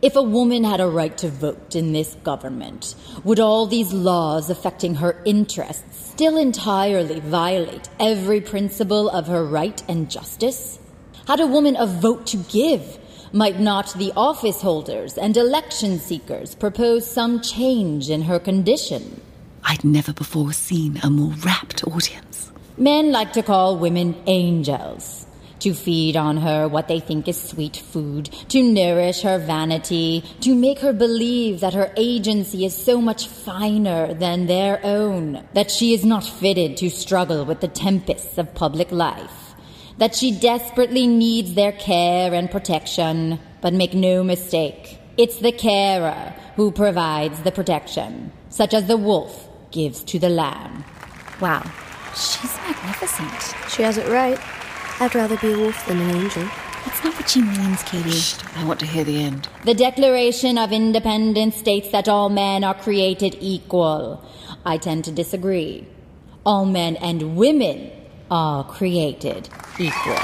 If 0.00 0.16
a 0.16 0.22
woman 0.22 0.64
had 0.64 0.80
a 0.80 0.88
right 0.88 1.14
to 1.18 1.28
vote 1.28 1.76
in 1.76 1.92
this 1.92 2.16
government, 2.24 2.94
would 3.24 3.38
all 3.38 3.66
these 3.66 3.92
laws 3.92 4.48
affecting 4.48 4.94
her 4.94 5.20
interests 5.26 6.08
still 6.12 6.38
entirely 6.38 7.20
violate 7.20 7.90
every 8.00 8.40
principle 8.40 9.10
of 9.10 9.26
her 9.26 9.44
right 9.44 9.82
and 9.86 10.10
justice? 10.10 10.78
Had 11.26 11.40
a 11.40 11.46
woman 11.46 11.76
a 11.76 11.84
vote 11.84 12.26
to 12.28 12.38
give, 12.38 12.98
might 13.34 13.60
not 13.60 13.92
the 13.98 14.14
office 14.16 14.62
holders 14.62 15.18
and 15.18 15.36
election 15.36 15.98
seekers 15.98 16.54
propose 16.54 17.06
some 17.06 17.42
change 17.42 18.08
in 18.08 18.22
her 18.22 18.38
condition? 18.38 19.20
I'd 19.62 19.84
never 19.84 20.14
before 20.14 20.54
seen 20.54 20.98
a 21.02 21.10
more 21.10 21.34
rapt 21.44 21.86
audience. 21.86 22.50
Men 22.78 23.12
like 23.12 23.34
to 23.34 23.42
call 23.42 23.76
women 23.76 24.14
angels. 24.26 25.26
To 25.62 25.74
feed 25.74 26.16
on 26.16 26.38
her 26.38 26.66
what 26.66 26.88
they 26.88 26.98
think 26.98 27.28
is 27.28 27.40
sweet 27.40 27.76
food, 27.76 28.24
to 28.48 28.60
nourish 28.64 29.22
her 29.22 29.38
vanity, 29.38 30.24
to 30.40 30.56
make 30.56 30.80
her 30.80 30.92
believe 30.92 31.60
that 31.60 31.72
her 31.74 31.92
agency 31.96 32.64
is 32.64 32.74
so 32.74 33.00
much 33.00 33.28
finer 33.28 34.12
than 34.12 34.46
their 34.46 34.80
own, 34.82 35.46
that 35.52 35.70
she 35.70 35.94
is 35.94 36.04
not 36.04 36.24
fitted 36.24 36.76
to 36.78 36.90
struggle 36.90 37.44
with 37.44 37.60
the 37.60 37.68
tempests 37.68 38.38
of 38.38 38.52
public 38.56 38.90
life, 38.90 39.54
that 39.98 40.16
she 40.16 40.32
desperately 40.32 41.06
needs 41.06 41.54
their 41.54 41.70
care 41.70 42.34
and 42.34 42.50
protection. 42.50 43.38
But 43.60 43.72
make 43.72 43.94
no 43.94 44.24
mistake, 44.24 44.98
it's 45.16 45.38
the 45.38 45.52
carer 45.52 46.34
who 46.56 46.72
provides 46.72 47.40
the 47.42 47.52
protection, 47.52 48.32
such 48.48 48.74
as 48.74 48.88
the 48.88 48.96
wolf 48.96 49.48
gives 49.70 50.02
to 50.10 50.18
the 50.18 50.28
lamb. 50.28 50.84
Wow. 51.40 51.62
She's 52.16 52.56
magnificent. 52.66 53.54
She 53.70 53.82
has 53.82 53.96
it 53.96 54.08
right. 54.08 54.40
I'd 55.02 55.16
rather 55.16 55.36
be 55.38 55.52
a 55.52 55.58
wolf 55.58 55.84
than 55.88 55.98
an 55.98 56.10
angel. 56.14 56.44
That's 56.84 57.02
not 57.02 57.16
what 57.16 57.28
she 57.28 57.42
means, 57.42 57.82
Katie. 57.82 58.20
I 58.54 58.64
want 58.64 58.78
to 58.78 58.86
hear 58.86 59.02
the 59.02 59.20
end. 59.20 59.48
The 59.64 59.74
Declaration 59.74 60.56
of 60.56 60.70
Independence 60.70 61.56
states 61.56 61.90
that 61.90 62.08
all 62.08 62.28
men 62.28 62.62
are 62.62 62.72
created 62.72 63.36
equal. 63.40 64.24
I 64.64 64.78
tend 64.78 65.04
to 65.06 65.10
disagree. 65.10 65.88
All 66.46 66.64
men 66.66 66.94
and 66.98 67.34
women 67.34 67.90
are 68.30 68.62
created 68.62 69.48
equal. 69.76 70.14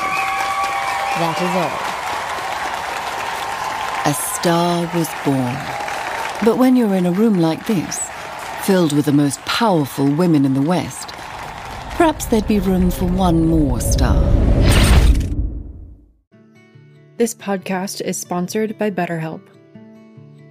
That 1.18 1.38
is 1.42 1.50
all. 4.06 4.12
A 4.12 4.14
star 4.14 4.88
was 4.94 5.08
born. 5.25 5.56
But 6.44 6.56
when 6.56 6.76
you're 6.76 6.94
in 6.94 7.04
a 7.04 7.11
room 7.11 7.40
like 7.40 7.66
this, 7.66 8.08
filled 8.62 8.92
with 8.92 9.06
the 9.06 9.12
most 9.12 9.40
powerful 9.40 10.08
women 10.08 10.44
in 10.44 10.54
the 10.54 10.62
West, 10.62 11.08
perhaps 11.97 12.26
there'd 12.26 12.47
be 12.47 12.61
room 12.61 12.92
for 12.92 13.06
one 13.06 13.44
more 13.49 13.80
star. 13.80 14.47
This 17.18 17.34
podcast 17.34 18.00
is 18.00 18.16
sponsored 18.16 18.78
by 18.78 18.92
BetterHelp. 18.92 19.42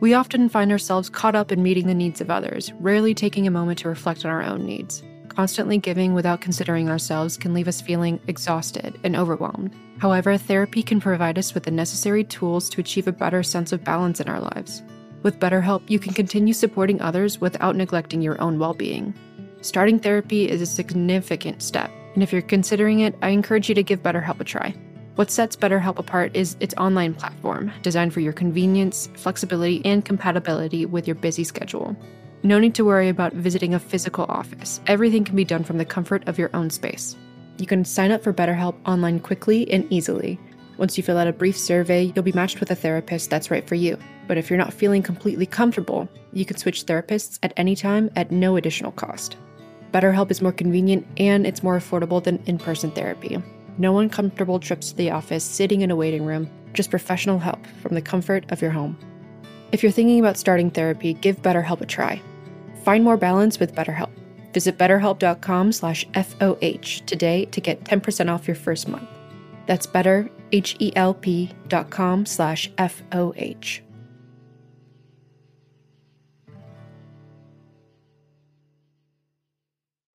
We 0.01 0.13
often 0.13 0.49
find 0.49 0.69
ourselves 0.69 1.09
caught 1.09 1.33
up 1.33 1.49
in 1.49 1.63
meeting 1.63 1.87
the 1.87 1.93
needs 1.93 2.19
of 2.19 2.29
others, 2.29 2.73
rarely 2.81 3.13
taking 3.13 3.47
a 3.47 3.51
moment 3.51 3.79
to 3.79 3.87
reflect 3.87 4.25
on 4.25 4.31
our 4.31 4.43
own 4.43 4.65
needs. 4.65 5.01
Constantly 5.29 5.77
giving 5.77 6.13
without 6.13 6.41
considering 6.41 6.89
ourselves 6.89 7.37
can 7.37 7.53
leave 7.53 7.69
us 7.69 7.79
feeling 7.79 8.19
exhausted 8.27 8.99
and 9.05 9.15
overwhelmed. 9.15 9.73
However, 9.99 10.37
therapy 10.37 10.83
can 10.83 10.99
provide 10.99 11.39
us 11.39 11.53
with 11.53 11.63
the 11.63 11.71
necessary 11.71 12.25
tools 12.25 12.69
to 12.71 12.81
achieve 12.81 13.07
a 13.07 13.13
better 13.13 13.43
sense 13.43 13.71
of 13.71 13.85
balance 13.85 14.19
in 14.19 14.27
our 14.27 14.41
lives. 14.41 14.83
With 15.23 15.39
BetterHelp, 15.39 15.89
you 15.89 15.99
can 15.99 16.13
continue 16.13 16.53
supporting 16.53 16.99
others 16.99 17.39
without 17.39 17.77
neglecting 17.77 18.21
your 18.21 18.41
own 18.41 18.59
well 18.59 18.73
being. 18.73 19.13
Starting 19.61 19.99
therapy 19.99 20.49
is 20.49 20.61
a 20.61 20.65
significant 20.65 21.63
step, 21.63 21.89
and 22.13 22.21
if 22.21 22.33
you're 22.33 22.41
considering 22.41 22.99
it, 22.99 23.15
I 23.21 23.29
encourage 23.29 23.69
you 23.69 23.75
to 23.75 23.83
give 23.83 24.03
BetterHelp 24.03 24.41
a 24.41 24.43
try. 24.43 24.75
What 25.17 25.31
sets 25.31 25.55
BetterHelp 25.55 25.97
apart 25.97 26.35
is 26.35 26.55
its 26.59 26.75
online 26.75 27.15
platform, 27.15 27.71
designed 27.81 28.13
for 28.13 28.19
your 28.19 28.33
convenience, 28.33 29.09
flexibility, 29.15 29.83
and 29.83 30.05
compatibility 30.05 30.85
with 30.85 31.07
your 31.07 31.15
busy 31.15 31.43
schedule. 31.43 31.97
No 32.43 32.59
need 32.59 32.75
to 32.75 32.85
worry 32.85 33.09
about 33.09 33.33
visiting 33.33 33.73
a 33.73 33.79
physical 33.79 34.27
office. 34.29 34.79
Everything 34.85 35.23
can 35.23 35.35
be 35.35 35.43
done 35.43 35.63
from 35.63 35.79
the 35.79 35.85
comfort 35.85 36.27
of 36.27 36.37
your 36.37 36.51
own 36.53 36.69
space. 36.69 37.15
You 37.57 37.65
can 37.65 37.83
sign 37.83 38.11
up 38.11 38.21
for 38.21 38.31
BetterHelp 38.31 38.75
online 38.85 39.19
quickly 39.19 39.67
and 39.71 39.91
easily. 39.91 40.39
Once 40.77 40.97
you 40.97 41.03
fill 41.03 41.17
out 41.17 41.27
a 41.27 41.33
brief 41.33 41.57
survey, 41.57 42.11
you'll 42.13 42.21
be 42.21 42.31
matched 42.33 42.59
with 42.59 42.69
a 42.69 42.75
therapist 42.75 43.31
that's 43.31 43.49
right 43.49 43.67
for 43.67 43.73
you. 43.73 43.97
But 44.27 44.37
if 44.37 44.51
you're 44.51 44.59
not 44.59 44.71
feeling 44.71 45.01
completely 45.01 45.47
comfortable, 45.47 46.07
you 46.31 46.45
can 46.45 46.57
switch 46.57 46.85
therapists 46.85 47.39
at 47.41 47.53
any 47.57 47.75
time 47.75 48.11
at 48.15 48.31
no 48.31 48.55
additional 48.55 48.91
cost. 48.91 49.35
BetterHelp 49.91 50.29
is 50.29 50.43
more 50.43 50.51
convenient 50.51 51.07
and 51.17 51.47
it's 51.47 51.63
more 51.63 51.79
affordable 51.79 52.23
than 52.23 52.37
in 52.45 52.59
person 52.59 52.91
therapy. 52.91 53.41
No 53.77 53.99
uncomfortable 53.99 54.59
trips 54.59 54.89
to 54.89 54.95
the 54.95 55.11
office, 55.11 55.43
sitting 55.43 55.81
in 55.81 55.91
a 55.91 55.95
waiting 55.95 56.25
room, 56.25 56.49
just 56.73 56.89
professional 56.89 57.39
help 57.39 57.65
from 57.81 57.95
the 57.95 58.01
comfort 58.01 58.51
of 58.51 58.61
your 58.61 58.71
home. 58.71 58.97
If 59.71 59.83
you're 59.83 59.91
thinking 59.91 60.19
about 60.19 60.37
starting 60.37 60.71
therapy, 60.71 61.13
give 61.13 61.41
BetterHelp 61.41 61.81
a 61.81 61.85
try. 61.85 62.21
Find 62.83 63.03
more 63.03 63.17
balance 63.17 63.59
with 63.59 63.75
BetterHelp. 63.75 64.09
Visit 64.53 64.77
betterhelp.com 64.77 65.71
slash 65.71 66.05
FOH 66.13 67.05
today 67.05 67.45
to 67.45 67.61
get 67.61 67.83
10% 67.83 68.33
off 68.33 68.47
your 68.47 68.55
first 68.55 68.87
month. 68.87 69.07
That's 69.67 69.85
betterhelp.com 69.85 72.25
slash 72.25 72.71
FOH. 72.77 73.81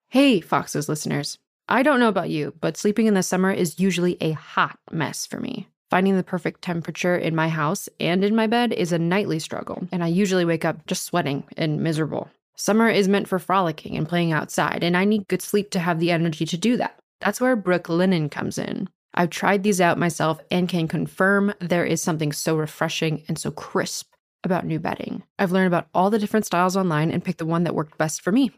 Hey, 0.09 0.41
Fox's 0.41 0.89
listeners. 0.89 1.39
I 1.73 1.83
don't 1.83 2.01
know 2.01 2.09
about 2.09 2.29
you, 2.29 2.53
but 2.61 2.77
sleeping 2.77 3.07
in 3.07 3.15
the 3.15 3.23
summer 3.23 3.51
is 3.51 3.81
usually 3.81 4.19
a 4.21 4.33
hot 4.33 4.79
mess 4.91 5.25
for 5.25 5.41
me. 5.41 5.69
Finding 5.89 6.19
the 6.19 6.23
perfect 6.23 6.61
temperature 6.61 7.17
in 7.17 7.35
my 7.35 7.49
house 7.49 7.89
and 7.99 8.23
in 8.23 8.37
my 8.37 8.47
bed 8.47 8.75
is 8.75 8.93
a 8.93 8.99
nightly 8.99 9.39
struggle, 9.39 9.89
and 9.91 10.05
I 10.05 10.09
usually 10.09 10.45
wake 10.45 10.67
up 10.67 10.85
just 10.85 11.05
sweating 11.05 11.45
and 11.57 11.81
miserable. 11.81 12.29
Summer 12.59 12.91
is 12.91 13.09
meant 13.09 13.27
for 13.27 13.39
frolicking 13.39 13.97
and 13.97 14.07
playing 14.07 14.33
outside, 14.33 14.85
and 14.85 14.99
I 14.99 15.07
need 15.07 15.29
good 15.29 15.41
sleep 15.41 15.71
to 15.71 15.79
have 15.79 15.99
the 15.99 16.11
energy 16.11 16.45
to 16.45 16.59
do 16.59 16.77
that. 16.77 16.99
That's 17.23 17.41
where 17.41 17.57
Brooklinen 17.57 18.31
comes 18.31 18.59
in. 18.59 18.91
I've 19.15 19.31
tried 19.31 19.63
these 19.63 19.81
out 19.81 19.97
myself 19.97 20.41
and 20.51 20.69
can 20.69 20.89
confirm 20.89 21.55
there 21.59 21.87
is 21.87 22.03
something 22.03 22.33
so 22.33 22.55
refreshing 22.55 23.23
and 23.29 23.39
so 23.39 23.51
crisp 23.51 24.13
about 24.45 24.67
new 24.67 24.79
bedding. 24.79 25.23
I've 25.39 25.53
learned 25.53 25.69
about 25.69 25.89
all 25.95 26.11
the 26.11 26.19
different 26.19 26.45
styles 26.45 26.77
online 26.77 27.11
and 27.11 27.25
picked 27.25 27.39
the 27.39 27.47
one 27.47 27.65
that 27.65 27.75
worked 27.75 27.97
best 27.97 28.21
for 28.21 28.31
me. 28.31 28.51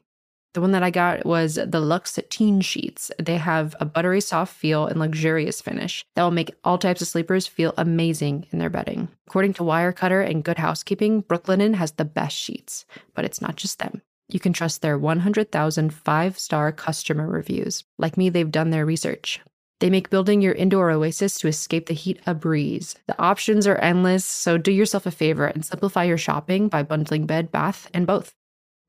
The 0.54 0.60
one 0.60 0.70
that 0.70 0.84
I 0.84 0.90
got 0.90 1.26
was 1.26 1.56
the 1.56 1.80
Luxe 1.80 2.12
Sateen 2.12 2.62
Sheets. 2.62 3.10
They 3.18 3.38
have 3.38 3.74
a 3.80 3.84
buttery 3.84 4.20
soft 4.20 4.54
feel 4.54 4.86
and 4.86 5.00
luxurious 5.00 5.60
finish 5.60 6.06
that 6.14 6.22
will 6.22 6.30
make 6.30 6.54
all 6.62 6.78
types 6.78 7.02
of 7.02 7.08
sleepers 7.08 7.48
feel 7.48 7.74
amazing 7.76 8.46
in 8.52 8.60
their 8.60 8.70
bedding. 8.70 9.08
According 9.26 9.54
to 9.54 9.64
Wirecutter 9.64 10.24
and 10.24 10.44
Good 10.44 10.58
Housekeeping, 10.58 11.24
Brooklinen 11.24 11.74
has 11.74 11.92
the 11.92 12.04
best 12.04 12.36
sheets, 12.36 12.84
but 13.14 13.24
it's 13.24 13.42
not 13.42 13.56
just 13.56 13.80
them. 13.80 14.00
You 14.28 14.38
can 14.38 14.52
trust 14.52 14.80
their 14.80 14.96
100,000 14.96 15.92
five 15.92 16.38
star 16.38 16.70
customer 16.70 17.28
reviews. 17.28 17.82
Like 17.98 18.16
me, 18.16 18.28
they've 18.28 18.50
done 18.50 18.70
their 18.70 18.86
research. 18.86 19.40
They 19.80 19.90
make 19.90 20.08
building 20.08 20.40
your 20.40 20.54
indoor 20.54 20.90
oasis 20.90 21.36
to 21.40 21.48
escape 21.48 21.86
the 21.86 21.94
heat 21.94 22.20
a 22.26 22.32
breeze. 22.34 22.94
The 23.08 23.20
options 23.20 23.66
are 23.66 23.76
endless, 23.76 24.24
so 24.24 24.56
do 24.56 24.70
yourself 24.70 25.04
a 25.04 25.10
favor 25.10 25.46
and 25.46 25.64
simplify 25.64 26.04
your 26.04 26.16
shopping 26.16 26.68
by 26.68 26.84
bundling 26.84 27.26
bed, 27.26 27.50
bath, 27.50 27.90
and 27.92 28.06
both. 28.06 28.32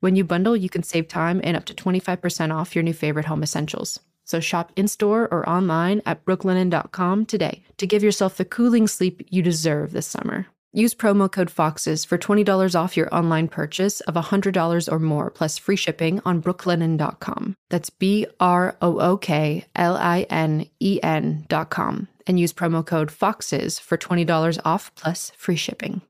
When 0.05 0.15
you 0.15 0.23
bundle, 0.23 0.55
you 0.55 0.69
can 0.69 0.83
save 0.83 1.07
time 1.07 1.41
and 1.43 1.57
up 1.57 1.65
to 1.65 1.73
25% 1.73 2.53
off 2.53 2.75
your 2.75 2.83
new 2.83 2.93
favorite 2.93 3.25
home 3.25 3.41
essentials. 3.41 3.99
So 4.23 4.39
shop 4.39 4.71
in 4.75 4.87
store 4.87 5.27
or 5.31 5.49
online 5.49 6.03
at 6.05 6.23
brooklinen.com 6.25 7.25
today 7.25 7.63
to 7.77 7.87
give 7.87 8.03
yourself 8.03 8.37
the 8.37 8.45
cooling 8.45 8.87
sleep 8.87 9.23
you 9.31 9.41
deserve 9.41 9.93
this 9.93 10.05
summer. 10.05 10.45
Use 10.73 10.93
promo 10.93 11.27
code 11.31 11.49
FOXES 11.49 12.05
for 12.05 12.19
$20 12.19 12.79
off 12.79 12.95
your 12.95 13.09
online 13.11 13.47
purchase 13.47 13.99
of 14.01 14.13
$100 14.13 14.91
or 14.91 14.99
more, 14.99 15.31
plus 15.31 15.57
free 15.57 15.75
shipping 15.75 16.21
on 16.23 16.39
brooklinen.com. 16.39 17.55
That's 17.71 17.89
B 17.89 18.27
R 18.39 18.77
O 18.83 18.99
O 18.99 19.17
K 19.17 19.65
L 19.75 19.97
I 19.97 20.27
N 20.29 20.67
E 20.79 20.99
N.com. 21.01 22.09
And 22.27 22.39
use 22.39 22.53
promo 22.53 22.85
code 22.85 23.09
FOXES 23.09 23.79
for 23.79 23.97
$20 23.97 24.59
off 24.63 24.93
plus 24.93 25.31
free 25.35 25.55
shipping. 25.55 26.03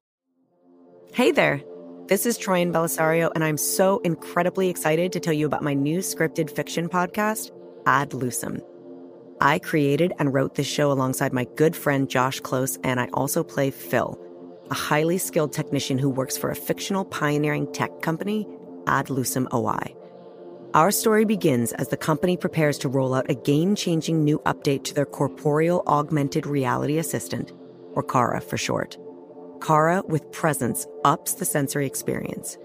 Hey 1.13 1.31
there. 1.31 1.61
This 2.07 2.27
is 2.27 2.37
Troian 2.37 2.71
Bellisario, 2.71 3.31
and 3.33 3.43
I'm 3.43 3.57
so 3.57 3.97
incredibly 4.03 4.69
excited 4.69 5.11
to 5.11 5.19
tell 5.19 5.33
you 5.33 5.47
about 5.47 5.63
my 5.63 5.73
new 5.73 5.99
scripted 5.99 6.51
fiction 6.51 6.87
podcast, 6.87 7.49
Ad 7.87 8.11
Lucem. 8.11 8.61
I 9.41 9.57
created 9.57 10.13
and 10.19 10.31
wrote 10.31 10.53
this 10.53 10.67
show 10.67 10.91
alongside 10.91 11.33
my 11.33 11.45
good 11.55 11.75
friend 11.75 12.07
Josh 12.07 12.39
Close, 12.41 12.77
and 12.83 12.99
I 12.99 13.07
also 13.13 13.43
play 13.43 13.71
Phil 13.71 14.21
a 14.69 14.75
highly 14.75 15.17
skilled 15.17 15.51
technician 15.51 15.97
who 15.97 16.11
works 16.11 16.37
for 16.37 16.51
a 16.51 16.55
fictional 16.55 17.05
pioneering 17.05 17.71
tech 17.73 18.01
company, 18.03 18.47
Ad 18.85 19.07
Lucem 19.07 19.51
OI. 19.51 19.95
Our 20.75 20.91
story 20.91 21.25
begins 21.25 21.73
as 21.73 21.87
the 21.87 21.97
company 21.97 22.37
prepares 22.37 22.77
to 22.79 22.89
roll 22.89 23.15
out 23.15 23.31
a 23.31 23.35
game 23.35 23.75
changing 23.75 24.23
new 24.23 24.37
update 24.45 24.83
to 24.83 24.93
their 24.93 25.05
corporeal 25.07 25.81
augmented 25.87 26.45
reality 26.45 26.99
assistant, 26.99 27.51
or 27.93 28.03
Kara 28.03 28.41
for 28.41 28.57
short. 28.57 28.95
Kara 29.61 30.03
with 30.07 30.31
presence 30.31 30.87
ups 31.03 31.33
the 31.33 31.45
sensory 31.45 31.85
experience. 31.85 32.57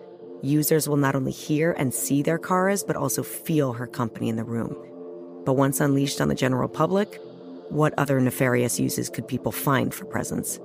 Users 0.42 0.88
will 0.88 0.96
not 0.96 1.14
only 1.14 1.32
hear 1.32 1.72
and 1.72 1.92
see 1.92 2.22
their 2.22 2.38
Karas, 2.38 2.86
but 2.86 2.96
also 2.96 3.22
feel 3.22 3.72
her 3.72 3.86
company 3.86 4.28
in 4.28 4.36
the 4.36 4.44
room. 4.44 4.76
But 5.44 5.54
once 5.54 5.80
unleashed 5.80 6.20
on 6.20 6.28
the 6.28 6.34
general 6.34 6.68
public, 6.68 7.20
what 7.68 7.94
other 7.98 8.20
nefarious 8.20 8.80
uses 8.80 9.08
could 9.08 9.28
people 9.28 9.52
find 9.52 9.94
for 9.94 10.04
presence? 10.04 10.58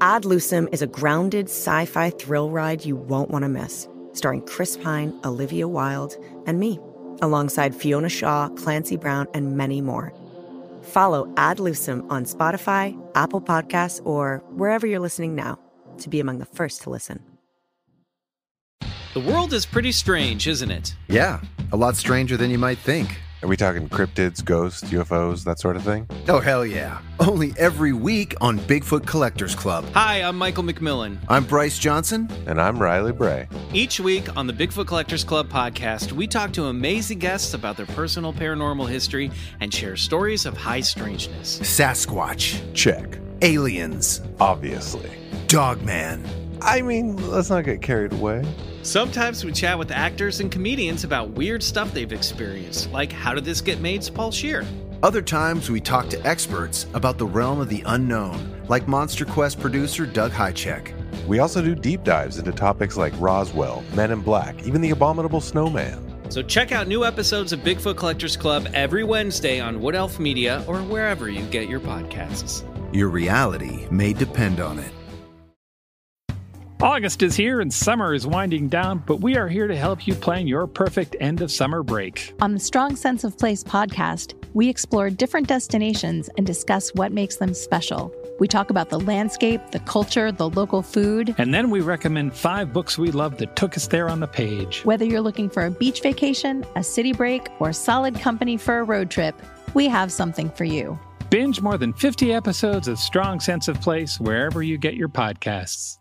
Ad 0.00 0.24
Lucem 0.24 0.68
is 0.72 0.82
a 0.82 0.86
grounded 0.86 1.46
sci 1.46 1.84
fi 1.86 2.10
thrill 2.10 2.50
ride 2.50 2.84
you 2.84 2.96
won't 2.96 3.30
want 3.30 3.44
to 3.44 3.48
miss, 3.48 3.88
starring 4.12 4.42
Chris 4.42 4.76
Pine, 4.76 5.18
Olivia 5.24 5.68
Wilde, 5.68 6.16
and 6.46 6.58
me, 6.58 6.78
alongside 7.20 7.74
Fiona 7.74 8.08
Shaw, 8.08 8.48
Clancy 8.50 8.96
Brown, 8.96 9.26
and 9.32 9.56
many 9.56 9.80
more. 9.80 10.12
Follow 10.92 11.32
Ad 11.38 11.56
Lucem 11.56 12.04
on 12.10 12.26
Spotify, 12.26 12.94
Apple 13.14 13.40
Podcasts, 13.40 14.04
or 14.04 14.42
wherever 14.50 14.86
you're 14.86 15.00
listening 15.00 15.34
now 15.34 15.58
to 15.96 16.10
be 16.10 16.20
among 16.20 16.38
the 16.38 16.44
first 16.44 16.82
to 16.82 16.90
listen. 16.90 17.18
The 19.14 19.20
world 19.20 19.54
is 19.54 19.64
pretty 19.64 19.92
strange, 19.92 20.46
isn't 20.46 20.70
it? 20.70 20.94
Yeah, 21.08 21.40
a 21.72 21.76
lot 21.76 21.96
stranger 21.96 22.36
than 22.36 22.50
you 22.50 22.58
might 22.58 22.78
think. 22.78 23.20
Are 23.42 23.48
we 23.48 23.56
talking 23.56 23.88
cryptids, 23.88 24.44
ghosts, 24.44 24.84
UFOs, 24.90 25.42
that 25.44 25.58
sort 25.58 25.74
of 25.74 25.82
thing? 25.82 26.06
Oh, 26.28 26.38
hell 26.38 26.64
yeah. 26.64 27.00
Only 27.18 27.52
every 27.58 27.92
week 27.92 28.36
on 28.40 28.60
Bigfoot 28.60 29.04
Collectors 29.04 29.56
Club. 29.56 29.84
Hi, 29.94 30.22
I'm 30.22 30.38
Michael 30.38 30.62
McMillian. 30.62 31.18
I'm 31.28 31.44
Bryce 31.44 31.76
Johnson. 31.76 32.30
And 32.46 32.60
I'm 32.60 32.78
Riley 32.78 33.10
Bray. 33.10 33.48
Each 33.72 33.98
week 33.98 34.36
on 34.36 34.46
the 34.46 34.52
Bigfoot 34.52 34.86
Collectors 34.86 35.24
Club 35.24 35.48
podcast, 35.48 36.12
we 36.12 36.28
talk 36.28 36.52
to 36.52 36.66
amazing 36.66 37.18
guests 37.18 37.52
about 37.52 37.76
their 37.76 37.86
personal 37.86 38.32
paranormal 38.32 38.88
history 38.88 39.32
and 39.58 39.74
share 39.74 39.96
stories 39.96 40.46
of 40.46 40.56
high 40.56 40.80
strangeness. 40.80 41.58
Sasquatch. 41.58 42.60
Check. 42.74 43.18
Aliens. 43.40 44.20
Obviously. 44.38 45.10
Dogman. 45.48 46.41
I 46.64 46.80
mean, 46.80 47.16
let's 47.28 47.50
not 47.50 47.64
get 47.64 47.82
carried 47.82 48.12
away. 48.12 48.44
Sometimes 48.82 49.44
we 49.44 49.50
chat 49.50 49.76
with 49.76 49.90
actors 49.90 50.38
and 50.38 50.50
comedians 50.50 51.02
about 51.02 51.30
weird 51.30 51.60
stuff 51.60 51.92
they've 51.92 52.12
experienced, 52.12 52.90
like 52.92 53.10
How 53.10 53.34
Did 53.34 53.44
This 53.44 53.60
Get 53.60 53.80
Made's 53.80 54.08
Paul 54.08 54.30
Scheer. 54.30 54.64
Other 55.02 55.22
times 55.22 55.68
we 55.68 55.80
talk 55.80 56.08
to 56.10 56.24
experts 56.24 56.86
about 56.94 57.18
the 57.18 57.26
realm 57.26 57.58
of 57.58 57.68
the 57.68 57.82
unknown, 57.86 58.62
like 58.68 58.86
Monster 58.86 59.24
Quest 59.24 59.58
producer 59.58 60.06
Doug 60.06 60.30
Hajicek. 60.30 60.94
We 61.26 61.40
also 61.40 61.62
do 61.62 61.74
deep 61.74 62.04
dives 62.04 62.38
into 62.38 62.52
topics 62.52 62.96
like 62.96 63.12
Roswell, 63.18 63.82
Men 63.94 64.12
in 64.12 64.20
Black, 64.20 64.64
even 64.64 64.80
the 64.80 64.90
Abominable 64.90 65.40
Snowman. 65.40 66.30
So 66.30 66.42
check 66.42 66.70
out 66.70 66.86
new 66.86 67.04
episodes 67.04 67.52
of 67.52 67.60
Bigfoot 67.60 67.96
Collectors 67.96 68.36
Club 68.36 68.68
every 68.72 69.02
Wednesday 69.02 69.58
on 69.58 69.80
Wood 69.80 69.96
Elf 69.96 70.20
Media 70.20 70.64
or 70.68 70.78
wherever 70.82 71.28
you 71.28 71.42
get 71.46 71.68
your 71.68 71.80
podcasts. 71.80 72.62
Your 72.94 73.08
reality 73.08 73.88
may 73.90 74.12
depend 74.12 74.60
on 74.60 74.78
it. 74.78 74.92
August 76.82 77.22
is 77.22 77.36
here 77.36 77.60
and 77.60 77.72
summer 77.72 78.12
is 78.12 78.26
winding 78.26 78.66
down, 78.66 79.00
but 79.06 79.20
we 79.20 79.36
are 79.36 79.46
here 79.46 79.68
to 79.68 79.76
help 79.76 80.04
you 80.04 80.16
plan 80.16 80.48
your 80.48 80.66
perfect 80.66 81.14
end 81.20 81.40
of 81.40 81.48
summer 81.48 81.80
break. 81.84 82.34
On 82.42 82.52
the 82.52 82.58
Strong 82.58 82.96
Sense 82.96 83.22
of 83.22 83.38
Place 83.38 83.62
podcast, 83.62 84.34
we 84.52 84.68
explore 84.68 85.08
different 85.08 85.46
destinations 85.46 86.28
and 86.36 86.44
discuss 86.44 86.92
what 86.94 87.12
makes 87.12 87.36
them 87.36 87.54
special. 87.54 88.12
We 88.40 88.48
talk 88.48 88.70
about 88.70 88.90
the 88.90 88.98
landscape, 88.98 89.60
the 89.70 89.78
culture, 89.78 90.32
the 90.32 90.50
local 90.50 90.82
food. 90.82 91.36
And 91.38 91.54
then 91.54 91.70
we 91.70 91.82
recommend 91.82 92.34
five 92.34 92.72
books 92.72 92.98
we 92.98 93.12
love 93.12 93.38
that 93.38 93.54
took 93.54 93.76
us 93.76 93.86
there 93.86 94.08
on 94.08 94.18
the 94.18 94.26
page. 94.26 94.84
Whether 94.84 95.04
you're 95.04 95.20
looking 95.20 95.50
for 95.50 95.64
a 95.64 95.70
beach 95.70 96.02
vacation, 96.02 96.66
a 96.74 96.82
city 96.82 97.12
break, 97.12 97.48
or 97.60 97.72
solid 97.72 98.18
company 98.18 98.56
for 98.56 98.80
a 98.80 98.82
road 98.82 99.08
trip, 99.08 99.40
we 99.74 99.86
have 99.86 100.10
something 100.10 100.50
for 100.50 100.64
you. 100.64 100.98
Binge 101.30 101.60
more 101.60 101.78
than 101.78 101.92
50 101.92 102.32
episodes 102.32 102.88
of 102.88 102.98
Strong 102.98 103.38
Sense 103.38 103.68
of 103.68 103.80
Place 103.80 104.18
wherever 104.18 104.64
you 104.64 104.78
get 104.78 104.94
your 104.94 105.08
podcasts. 105.08 106.00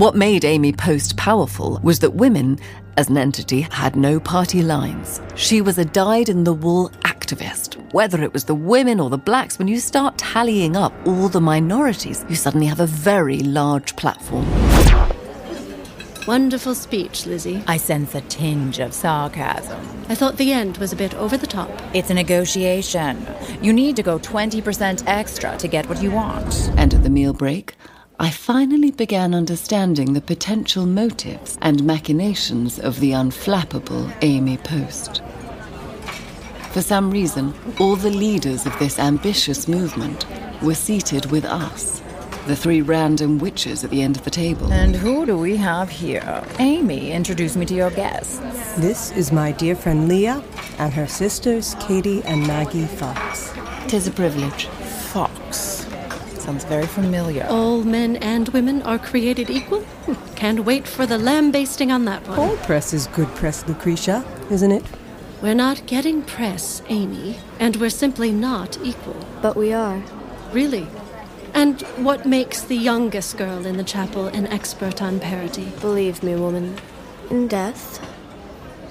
What 0.00 0.16
made 0.16 0.46
Amy 0.46 0.72
Post 0.72 1.18
powerful 1.18 1.78
was 1.82 1.98
that 1.98 2.14
women, 2.14 2.58
as 2.96 3.10
an 3.10 3.18
entity, 3.18 3.60
had 3.60 3.96
no 3.96 4.18
party 4.18 4.62
lines. 4.62 5.20
She 5.34 5.60
was 5.60 5.76
a 5.76 5.84
dyed 5.84 6.30
in 6.30 6.44
the 6.44 6.54
wool 6.54 6.88
activist. 7.04 7.74
Whether 7.92 8.22
it 8.22 8.32
was 8.32 8.44
the 8.44 8.54
women 8.54 8.98
or 8.98 9.10
the 9.10 9.18
blacks, 9.18 9.58
when 9.58 9.68
you 9.68 9.78
start 9.78 10.16
tallying 10.16 10.74
up 10.74 10.94
all 11.06 11.28
the 11.28 11.42
minorities, 11.42 12.24
you 12.30 12.34
suddenly 12.34 12.66
have 12.66 12.80
a 12.80 12.86
very 12.86 13.40
large 13.40 13.94
platform. 13.96 14.46
Wonderful 16.26 16.74
speech, 16.74 17.26
Lizzie. 17.26 17.62
I 17.66 17.76
sense 17.76 18.14
a 18.14 18.22
tinge 18.22 18.78
of 18.78 18.94
sarcasm. 18.94 19.86
I 20.08 20.14
thought 20.14 20.38
the 20.38 20.50
end 20.50 20.78
was 20.78 20.94
a 20.94 20.96
bit 20.96 21.14
over 21.16 21.36
the 21.36 21.46
top. 21.46 21.70
It's 21.92 22.08
a 22.08 22.14
negotiation. 22.14 23.26
You 23.60 23.74
need 23.74 23.96
to 23.96 24.02
go 24.02 24.18
20% 24.18 25.04
extra 25.06 25.58
to 25.58 25.68
get 25.68 25.90
what 25.90 26.02
you 26.02 26.10
want. 26.10 26.70
And 26.78 26.94
at 26.94 27.02
the 27.02 27.10
meal 27.10 27.34
break, 27.34 27.74
I 28.22 28.28
finally 28.28 28.90
began 28.90 29.34
understanding 29.34 30.12
the 30.12 30.20
potential 30.20 30.84
motives 30.84 31.56
and 31.62 31.82
machinations 31.82 32.78
of 32.78 33.00
the 33.00 33.12
unflappable 33.12 34.14
Amy 34.20 34.58
Post. 34.58 35.22
For 36.72 36.82
some 36.82 37.10
reason, 37.10 37.54
all 37.80 37.96
the 37.96 38.10
leaders 38.10 38.66
of 38.66 38.78
this 38.78 38.98
ambitious 38.98 39.66
movement 39.66 40.26
were 40.60 40.74
seated 40.74 41.30
with 41.30 41.46
us, 41.46 42.02
the 42.46 42.54
three 42.54 42.82
random 42.82 43.38
witches 43.38 43.84
at 43.84 43.90
the 43.90 44.02
end 44.02 44.18
of 44.18 44.24
the 44.24 44.30
table. 44.30 44.70
And 44.70 44.94
who 44.94 45.24
do 45.24 45.38
we 45.38 45.56
have 45.56 45.88
here? 45.88 46.44
Amy, 46.58 47.12
introduce 47.12 47.56
me 47.56 47.64
to 47.64 47.74
your 47.74 47.90
guests. 47.90 48.38
This 48.76 49.12
is 49.12 49.32
my 49.32 49.50
dear 49.52 49.74
friend 49.74 50.08
Leah 50.08 50.44
and 50.78 50.92
her 50.92 51.06
sisters, 51.06 51.74
Katie 51.80 52.22
and 52.24 52.46
Maggie 52.46 52.84
Fox. 52.84 53.54
Tis 53.88 54.06
a 54.06 54.10
privilege. 54.10 54.66
Fox. 54.66 55.79
Sounds 56.40 56.64
very 56.64 56.86
familiar. 56.86 57.46
All 57.50 57.84
men 57.84 58.16
and 58.16 58.48
women 58.48 58.80
are 58.82 58.98
created 58.98 59.50
equal? 59.50 59.84
Can't 60.36 60.64
wait 60.64 60.88
for 60.88 61.04
the 61.04 61.18
lambasting 61.18 61.92
on 61.92 62.06
that 62.06 62.26
one. 62.26 62.38
All 62.38 62.56
press 62.56 62.94
is 62.94 63.06
good 63.08 63.28
press, 63.34 63.66
Lucretia, 63.68 64.24
isn't 64.50 64.72
it? 64.72 64.82
We're 65.42 65.54
not 65.54 65.86
getting 65.86 66.22
press, 66.22 66.82
Amy, 66.88 67.38
and 67.58 67.76
we're 67.76 67.90
simply 67.90 68.32
not 68.32 68.78
equal. 68.82 69.16
But 69.42 69.54
we 69.54 69.72
are. 69.72 70.02
Really? 70.52 70.86
And 71.52 71.82
what 71.98 72.24
makes 72.24 72.62
the 72.62 72.76
youngest 72.76 73.36
girl 73.36 73.66
in 73.66 73.76
the 73.76 73.84
chapel 73.84 74.28
an 74.28 74.46
expert 74.46 75.02
on 75.02 75.20
parity? 75.20 75.72
Believe 75.80 76.22
me, 76.22 76.36
woman, 76.36 76.78
in 77.28 77.48
death, 77.48 78.00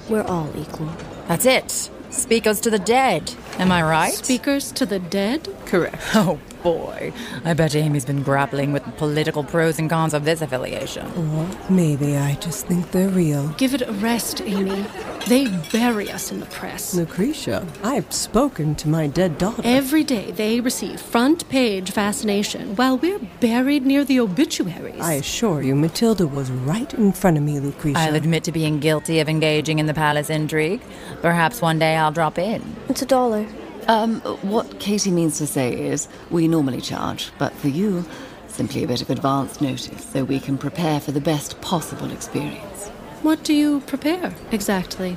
we're 0.08 0.22
all 0.22 0.50
equal. 0.56 0.90
That's 1.26 1.46
it. 1.46 1.90
Speakers 2.10 2.60
to 2.60 2.70
the 2.70 2.78
dead. 2.78 3.34
Am 3.58 3.70
I 3.70 3.82
right? 3.82 4.12
Speakers 4.12 4.72
to 4.72 4.86
the 4.86 4.98
dead? 4.98 5.48
Correct. 5.66 5.96
Oh, 6.14 6.40
boy. 6.62 7.12
I 7.44 7.54
bet 7.54 7.74
Amy's 7.74 8.04
been 8.04 8.22
grappling 8.22 8.72
with 8.72 8.84
the 8.84 8.92
political 8.92 9.44
pros 9.44 9.78
and 9.78 9.88
cons 9.88 10.14
of 10.14 10.24
this 10.24 10.42
affiliation. 10.42 11.06
Or 11.16 11.48
maybe 11.70 12.16
I 12.16 12.34
just 12.36 12.66
think 12.66 12.90
they're 12.90 13.08
real. 13.08 13.48
Give 13.58 13.74
it 13.74 13.82
a 13.82 13.92
rest, 13.92 14.40
Amy. 14.42 14.84
They 15.26 15.46
bury 15.70 16.10
us 16.10 16.32
in 16.32 16.40
the 16.40 16.46
press. 16.46 16.94
Lucretia, 16.94 17.66
I've 17.82 18.12
spoken 18.12 18.74
to 18.76 18.88
my 18.88 19.06
dead 19.06 19.38
daughter. 19.38 19.62
Every 19.64 20.02
day 20.02 20.30
they 20.30 20.60
receive 20.60 21.00
front 21.00 21.48
page 21.48 21.90
fascination 21.90 22.74
while 22.76 22.96
we're 22.96 23.20
buried 23.40 23.84
near 23.84 24.04
the 24.04 24.20
obituaries. 24.20 25.00
I 25.00 25.14
assure 25.14 25.62
you, 25.62 25.74
Matilda 25.74 26.26
was 26.26 26.50
right 26.50 26.92
in 26.94 27.12
front 27.12 27.36
of 27.36 27.42
me, 27.42 27.60
Lucretia. 27.60 27.98
I'll 27.98 28.14
admit 28.14 28.44
to 28.44 28.52
being 28.52 28.80
guilty 28.80 29.20
of 29.20 29.28
engaging 29.28 29.78
in 29.78 29.86
the 29.86 29.94
palace 29.94 30.30
intrigue. 30.30 30.80
Perhaps 31.22 31.60
one 31.60 31.78
day 31.78 31.96
I'll 31.96 32.12
drop 32.12 32.38
in. 32.38 32.62
It's 32.88 33.02
a 33.02 33.06
dollar. 33.06 33.46
Um, 33.90 34.20
what 34.42 34.78
Katie 34.78 35.10
means 35.10 35.38
to 35.38 35.48
say 35.48 35.76
is 35.76 36.06
we 36.30 36.46
normally 36.46 36.80
charge, 36.80 37.32
but 37.38 37.52
for 37.54 37.66
you, 37.66 38.04
simply 38.46 38.84
a 38.84 38.86
bit 38.86 39.02
of 39.02 39.10
advance 39.10 39.60
notice 39.60 40.04
so 40.04 40.22
we 40.22 40.38
can 40.38 40.56
prepare 40.56 41.00
for 41.00 41.10
the 41.10 41.20
best 41.20 41.60
possible 41.60 42.12
experience. 42.12 42.86
What 43.22 43.42
do 43.42 43.52
you 43.52 43.80
prepare 43.88 44.32
exactly? 44.52 45.16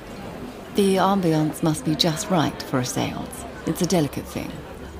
The 0.73 0.95
ambiance 0.95 1.61
must 1.61 1.85
be 1.85 1.93
just 1.93 2.31
right 2.31 2.59
for 2.63 2.79
a 2.79 2.85
seance. 2.85 3.45
It's 3.67 3.83
a 3.83 3.85
delicate 3.85 4.25
thing. 4.25 4.51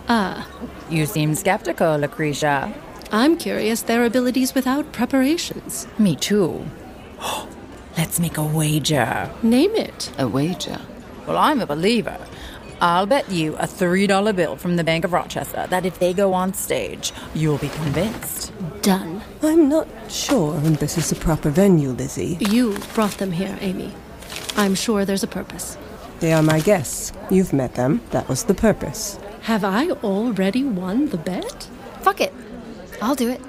Ah. 0.08 0.48
You 0.92 1.08
seem 1.08 1.34
skeptical, 1.34 1.98
Lucretia. 1.98 2.72
I'm 3.12 3.38
curious 3.38 3.82
their 3.82 4.06
abilities 4.06 4.54
without 4.54 4.92
preparations. 4.92 5.88
Me 5.98 6.16
too. 6.16 6.64
Let's 7.98 8.20
make 8.20 8.38
a 8.38 8.44
wager. 8.44 9.32
Name 9.42 9.74
it. 9.74 10.12
A 10.20 10.28
wager? 10.28 10.80
Well, 11.26 11.38
I'm 11.38 11.60
a 11.60 11.66
believer. 11.66 12.20
I'll 12.82 13.06
bet 13.06 13.30
you 13.32 13.56
a 13.56 13.68
$3 13.68 14.36
bill 14.36 14.56
from 14.58 14.76
the 14.76 14.84
Bank 14.84 15.06
of 15.06 15.14
Rochester 15.14 15.68
that 15.70 15.86
if 15.86 16.00
they 16.00 16.14
go 16.14 16.34
on 16.34 16.54
stage, 16.54 17.14
you'll 17.34 17.58
be 17.58 17.70
convinced. 17.70 18.52
Done. 18.82 19.22
I'm 19.42 19.70
not 19.70 19.88
sure 20.10 20.60
this 20.60 20.98
is 20.98 21.10
the 21.10 21.16
proper 21.16 21.50
venue, 21.50 21.90
Lizzie. 21.92 22.38
You 22.40 22.78
brought 22.94 23.18
them 23.18 23.32
here, 23.32 23.58
Amy. 23.62 23.94
I'm 24.58 24.76
sure 24.76 25.06
there's 25.06 25.24
a 25.24 25.28
purpose. 25.28 25.78
They 26.20 26.34
are 26.34 26.44
my 26.44 26.60
guests. 26.60 27.14
You've 27.30 27.54
met 27.54 27.76
them. 27.76 28.02
That 28.12 28.28
was 28.30 28.44
the 28.44 28.54
purpose. 28.54 29.18
Have 29.42 29.64
I 29.64 29.90
already 29.90 30.64
won 30.64 31.08
the 31.08 31.18
bet? 31.18 31.68
Fuck 32.02 32.22
it. 32.22 32.34
I'll 33.02 33.16
do 33.16 33.30
it. 33.30 33.42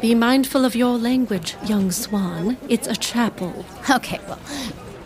Be 0.00 0.14
mindful 0.14 0.64
of 0.64 0.76
your 0.76 0.98
language, 0.98 1.56
young 1.64 1.90
swan. 1.90 2.56
It's 2.68 2.86
a 2.86 2.96
chapel. 2.96 3.64
Okay, 3.88 4.20
well, 4.28 4.38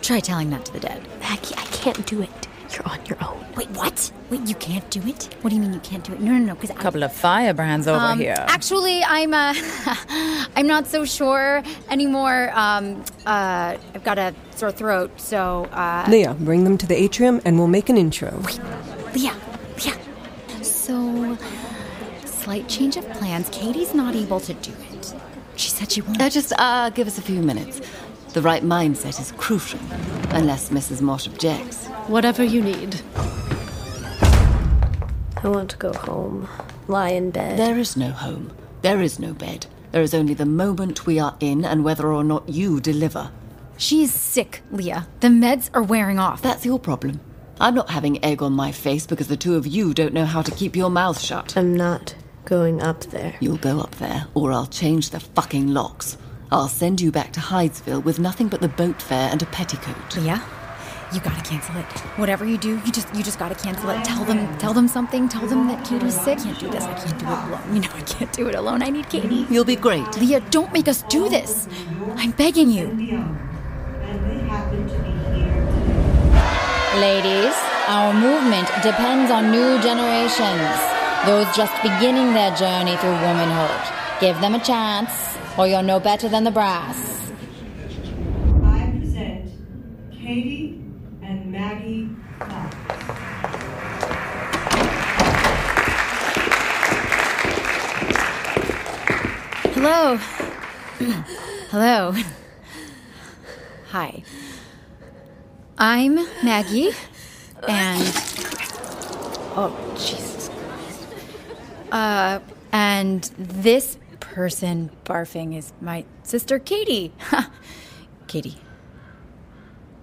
try 0.03 0.21
telling 0.21 0.51
that 0.51 0.65
to 0.67 0.73
the 0.73 0.81
dead. 0.81 1.07
Maggie, 1.21 1.55
I 1.57 1.65
can't 1.67 2.05
do 2.07 2.23
it. 2.23 2.49
You're 2.81 2.93
on 2.93 3.07
your 3.07 3.19
own. 3.23 3.45
Wait, 3.57 3.69
what? 3.71 4.13
Wait, 4.31 4.41
you 4.49 4.55
can't 4.55 4.89
do 4.91 5.01
it? 5.07 5.35
What 5.43 5.51
do 5.51 5.57
you 5.57 5.63
mean 5.63 5.75
you 5.75 5.81
can't 5.81 6.03
do 6.03 6.15
it? 6.15 6.21
No, 6.21 6.33
no, 6.33 6.39
no, 6.39 6.55
because 6.55 6.71
a 6.71 6.75
Couple 6.75 7.03
of 7.03 7.13
firebrands 7.13 7.87
over 7.87 7.99
um, 7.99 8.19
here. 8.19 8.37
Actually, 8.49 9.03
I'm 9.05 9.35
uh, 9.35 9.55
I'm 10.57 10.67
not 10.67 10.87
so 10.87 11.05
sure 11.05 11.63
anymore. 11.91 12.51
Um, 12.55 13.05
uh, 13.27 13.77
I've 13.95 14.05
got 14.05 14.19
a 14.19 14.35
sore 14.53 14.73
throat, 14.73 15.21
so 15.21 15.65
uh, 15.73 16.07
Leah, 16.09 16.35
bring 16.41 16.65
them 16.65 16.79
to 16.79 16.87
the 16.87 16.95
atrium 16.97 17.43
and 17.45 17.59
we'll 17.59 17.69
make 17.69 17.91
an 17.91 17.99
intro. 17.99 18.31
Leah, 19.15 19.37
Leah. 19.85 20.65
So, 20.65 21.37
slight 22.25 22.67
change 22.67 22.97
of 22.97 23.07
plans. 23.11 23.51
Katie's 23.51 23.95
not 23.95 24.15
able 24.15 24.41
to 24.41 24.55
do 24.55 24.73
it. 24.93 25.15
She 25.57 25.69
said 25.69 25.93
she 25.93 26.01
won't. 26.01 26.23
Uh, 26.23 26.31
just 26.31 26.55
uh, 26.57 26.89
give 26.91 27.07
us 27.07 27.19
a 27.19 27.23
few 27.23 27.43
minutes. 27.43 27.83
The 28.33 28.41
right 28.41 28.63
mindset 28.63 29.21
is 29.21 29.33
crucial, 29.33 29.81
unless 30.31 30.71
Mrs. 30.71 31.03
Mott 31.03 31.27
objects. 31.27 31.90
Whatever 32.11 32.43
you 32.43 32.61
need. 32.61 33.03
I 35.37 35.45
want 35.45 35.71
to 35.71 35.77
go 35.77 35.93
home. 35.93 36.49
Lie 36.89 37.11
in 37.11 37.31
bed. 37.31 37.57
There 37.57 37.79
is 37.79 37.97
no 37.97 38.11
home. 38.11 38.51
There 38.83 39.01
is 39.01 39.21
no 39.21 39.33
bed. 39.33 39.67
There 39.93 40.03
is 40.03 40.13
only 40.13 40.35
the 40.35 40.45
moment 40.45 41.07
we 41.07 41.21
are 41.21 41.37
in 41.39 41.65
and 41.65 41.85
whether 41.85 42.13
or 42.13 42.25
not 42.25 42.49
you 42.49 42.81
deliver. 42.81 43.31
She 43.77 44.03
is 44.03 44.13
sick, 44.13 44.63
Leah. 44.73 45.07
The 45.21 45.29
meds 45.29 45.71
are 45.73 45.85
wearing 45.85 46.19
off. 46.19 46.43
That's 46.43 46.67
your 46.67 46.81
problem. 46.81 47.21
I'm 47.61 47.77
not 47.77 47.91
having 47.91 48.25
egg 48.25 48.43
on 48.43 48.55
my 48.55 48.73
face 48.73 49.07
because 49.07 49.29
the 49.29 49.37
two 49.37 49.55
of 49.55 49.69
you 49.69 49.95
don't 49.95 50.13
know 50.13 50.27
how 50.27 50.43
to 50.43 50.51
keep 50.51 50.75
your 50.75 50.91
mouth 50.91 51.21
shut. 51.21 51.57
I'm 51.57 51.77
not 51.77 52.17
going 52.45 52.83
up 52.83 53.03
there. 53.05 53.37
You'll 53.39 53.57
go 53.59 53.79
up 53.79 53.95
there, 53.97 54.27
or 54.35 54.51
I'll 54.51 54.67
change 54.67 55.11
the 55.11 55.21
fucking 55.21 55.69
locks. 55.69 56.17
I'll 56.51 56.67
send 56.67 57.01
you 57.01 57.13
back 57.13 57.33
to 57.35 57.41
Hydesville 57.41 58.03
with 58.03 58.19
nothing 58.19 58.49
but 58.49 58.61
the 58.61 58.69
boat 58.69 59.01
fare 59.01 59.31
and 59.31 59.41
a 59.41 59.47
petticoat. 59.47 60.17
Leah, 60.17 60.43
you 61.13 61.21
gotta 61.21 61.43
cancel 61.43 61.77
it. 61.77 61.87
Whatever 62.17 62.45
you 62.45 62.57
do, 62.57 62.81
you 62.85 62.93
just 62.93 63.13
you 63.15 63.23
just 63.23 63.39
gotta 63.39 63.55
cancel 63.55 63.91
it. 63.91 64.05
Tell 64.05 64.25
them 64.25 64.57
tell 64.59 64.73
them 64.73 64.87
something. 64.87 65.29
Tell 65.29 65.47
them 65.47 65.67
that 65.69 65.85
Katie's 65.85 66.19
sick. 66.21 66.39
I 66.39 66.43
can't 66.43 66.59
do 66.59 66.71
this. 66.71 66.85
I 66.85 66.95
can't 66.95 67.19
do 67.19 67.27
it 67.27 67.33
alone. 67.33 67.75
You 67.75 67.81
know 67.81 67.89
I 67.95 68.01
can't 68.03 68.33
do 68.33 68.49
it 68.49 68.55
alone. 68.55 68.83
I 68.83 68.91
need 68.91 69.09
Katie. 69.09 69.47
You'll 69.51 69.65
be 69.65 69.77
great. 69.77 70.07
Leah, 70.17 70.41
don't 70.51 70.73
make 70.73 70.89
us 70.89 71.03
do 71.05 71.29
this. 71.29 71.69
I'm 72.17 72.31
begging 72.33 72.71
you. 72.71 72.87
Ladies, 76.97 77.55
our 77.89 78.13
movement 78.13 78.69
depends 78.83 79.31
on 79.31 79.51
new 79.51 79.81
generations. 79.81 80.79
Those 81.27 81.47
just 81.57 81.75
beginning 81.83 82.35
their 82.35 82.55
journey 82.57 82.97
through 82.97 83.13
womanhood. 83.13 84.21
Give 84.21 84.41
them 84.41 84.55
a 84.55 84.61
chance, 84.61 85.11
or 85.59 85.67
you're 85.67 85.83
no 85.83 85.99
better 85.99 86.29
than 86.29 86.45
the 86.45 86.51
brass. 86.51 87.33
I 88.63 88.91
present 88.99 89.51
Katie 90.13 90.80
Hello. 99.83 100.19
Hello. 101.71 102.15
Hi. 103.89 104.23
I'm 105.79 106.17
Maggie, 106.45 106.91
and 107.67 108.03
oh 109.57 109.75
Jesus 109.95 110.51
Christ. 110.51 111.07
Uh, 111.91 112.41
and 112.73 113.23
this 113.39 113.97
person 114.21 114.91
barfing 115.07 115.57
is 115.57 115.73
my 115.81 116.05
sister 116.25 116.59
Katie. 116.59 117.15
Katie. 118.27 118.59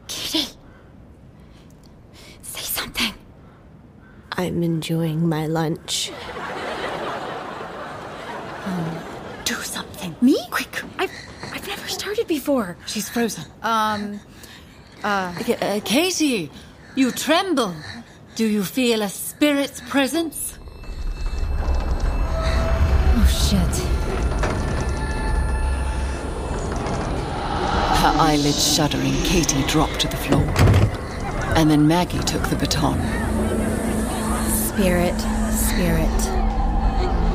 Katie. 0.08 0.56
Say 2.42 2.62
something. 2.62 3.14
I'm 4.32 4.64
enjoying 4.64 5.30
my 5.30 5.46
lunch. 5.46 6.12
Um, 8.66 8.98
do 9.48 9.56
something. 9.62 10.07
Me? 10.22 10.38
Quick. 10.50 10.84
I've 10.98 11.12
I've 11.54 11.68
never 11.68 11.88
started 11.88 12.28
before. 12.28 12.78
She's 12.86 13.10
frozen. 13.10 13.46
Um. 13.62 14.20
Uh. 15.04 15.34
Uh, 15.62 15.80
Katie, 15.86 16.50
you 16.96 17.12
tremble. 17.12 17.74
Do 18.36 18.46
you 18.46 18.64
feel 18.64 19.02
a 19.02 19.10
spirit's 19.10 19.82
presence? 19.90 20.58
Oh 23.20 23.28
shit. 23.28 23.78
Her 27.98 28.14
eyelids 28.20 28.76
shuddering, 28.76 29.14
Katie 29.24 29.64
dropped 29.64 30.00
to 30.02 30.08
the 30.08 30.18
floor. 30.18 30.44
And 31.58 31.70
then 31.70 31.88
Maggie 31.88 32.20
took 32.20 32.44
the 32.50 32.56
baton. 32.56 33.00
Spirit, 34.52 35.20
spirit, 35.52 36.20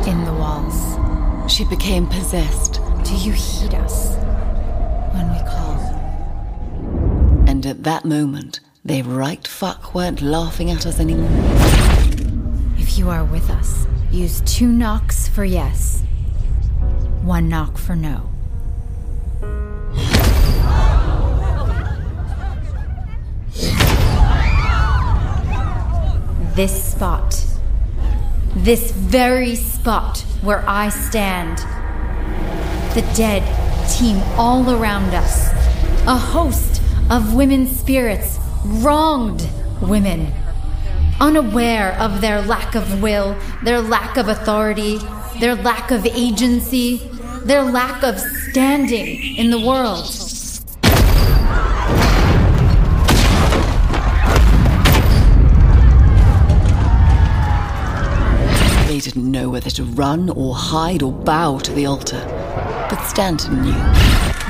in 0.07 0.25
the 0.25 0.33
walls. 0.33 1.53
She 1.53 1.65
became 1.65 2.07
possessed. 2.07 2.72
Do 3.13 3.19
you 3.19 3.33
heed 3.33 3.75
us 3.75 4.17
when 5.13 5.31
we 5.31 5.39
call? 5.41 5.77
And 7.47 7.67
at 7.67 7.85
that 7.85 8.07
moment, 8.07 8.61
they 8.87 9.03
right 9.03 9.47
fuck 9.47 9.95
weren't 9.95 10.23
laughing 10.23 10.71
at 10.71 10.87
us 10.87 10.99
anymore. 10.99 11.29
If 12.79 12.97
you 12.97 13.11
are 13.11 13.23
with 13.23 13.51
us, 13.51 13.87
use 14.11 14.41
two 14.47 14.67
knocks 14.67 15.29
for 15.29 15.45
yes, 15.45 16.03
one 17.21 17.51
knock 17.51 17.77
for 17.77 17.95
no. 17.95 18.31
This 26.55 26.93
spot, 26.93 27.45
this 28.57 28.91
very 28.91 29.55
spot 29.55 30.21
where 30.41 30.65
I 30.67 30.89
stand, 30.89 31.63
the 32.95 33.03
dead 33.17 33.43
teem 33.91 34.19
all 34.37 34.69
around 34.71 35.15
us, 35.15 35.51
a 36.07 36.15
host 36.17 36.83
of 37.11 37.35
women 37.35 37.67
spirits, 37.67 38.39
wronged 38.67 39.49
women, 39.81 40.31
unaware 41.19 41.95
of 41.99 42.21
their 42.21 42.43
lack 42.43 42.75
of 42.75 43.01
will, 43.01 43.35
their 43.65 43.81
lack 43.81 44.19
of 44.19 44.29
authority, 44.29 44.99
their 45.41 45.55
lack 45.55 45.91
of 45.91 46.05
agency, 46.05 46.99
their 47.45 47.63
lack 47.63 48.03
of 48.03 48.21
standing 48.21 49.37
in 49.39 49.51
the 49.51 49.59
world. 49.59 50.07
They 58.87 59.01
didn't 59.01 59.31
know 59.31 59.49
whether 59.49 59.71
to 59.71 59.85
run 59.85 60.29
or 60.29 60.55
hide 60.55 61.03
or 61.03 61.13
bow 61.13 61.59
to 61.61 61.73
the 61.73 61.87
altar. 61.87 62.32
But 62.93 63.07
Stanton 63.07 63.63
knew. 63.63 63.73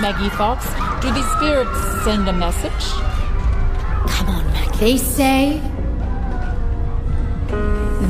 Maggie 0.02 0.28
Fox, 0.31 0.66
do 1.00 1.12
the 1.12 1.22
spirits 1.37 2.02
send 2.02 2.28
a 2.28 2.33
message? 2.33 2.87
Come 4.11 4.31
on, 4.31 4.44
Maggie. 4.48 4.78
They 4.81 4.96
say. 4.96 5.61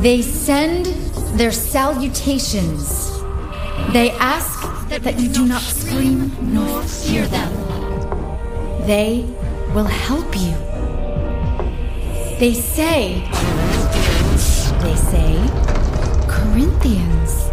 They 0.01 0.23
send 0.23 0.87
their 1.37 1.53
salutations. 1.53 3.11
They 3.93 4.13
ask 4.13 4.89
that 4.89 5.21
you 5.21 5.29
do 5.29 5.45
not 5.45 5.61
scream 5.61 6.33
nor 6.41 6.83
fear 6.83 7.27
them. 7.27 7.53
They 8.87 9.27
will 9.75 9.85
help 9.85 10.35
you. 10.35 10.55
They 12.39 12.55
say. 12.55 13.21
They 14.81 14.97
say. 14.97 15.37
Corinthians. 16.27 17.52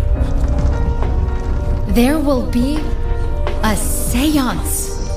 There 1.93 2.19
will 2.19 2.45
be 2.45 2.77
a 3.63 3.75
seance 3.75 5.09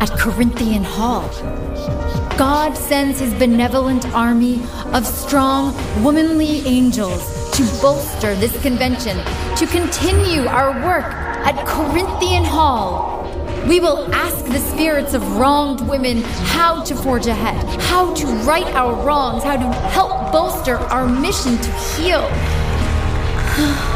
at 0.00 0.08
Corinthian 0.16 0.84
Hall. 0.84 1.28
God 2.38 2.74
sends 2.74 3.18
his 3.18 3.34
benevolent 3.34 4.06
army 4.14 4.62
of 4.92 5.04
strong, 5.04 5.74
womanly 6.04 6.60
angels 6.64 7.50
to 7.56 7.64
bolster 7.82 8.36
this 8.36 8.52
convention, 8.62 9.16
to 9.56 9.66
continue 9.66 10.46
our 10.46 10.70
work 10.84 11.04
at 11.44 11.66
Corinthian 11.66 12.44
Hall. 12.44 13.24
We 13.66 13.80
will 13.80 14.08
ask 14.14 14.44
the 14.44 14.60
spirits 14.60 15.14
of 15.14 15.38
wronged 15.38 15.80
women 15.88 16.22
how 16.54 16.84
to 16.84 16.94
forge 16.94 17.26
ahead, 17.26 17.80
how 17.82 18.14
to 18.14 18.26
right 18.46 18.72
our 18.76 18.94
wrongs, 19.04 19.42
how 19.42 19.56
to 19.56 19.72
help 19.90 20.30
bolster 20.30 20.76
our 20.76 21.08
mission 21.08 21.58
to 21.58 21.70
heal. 21.96 22.22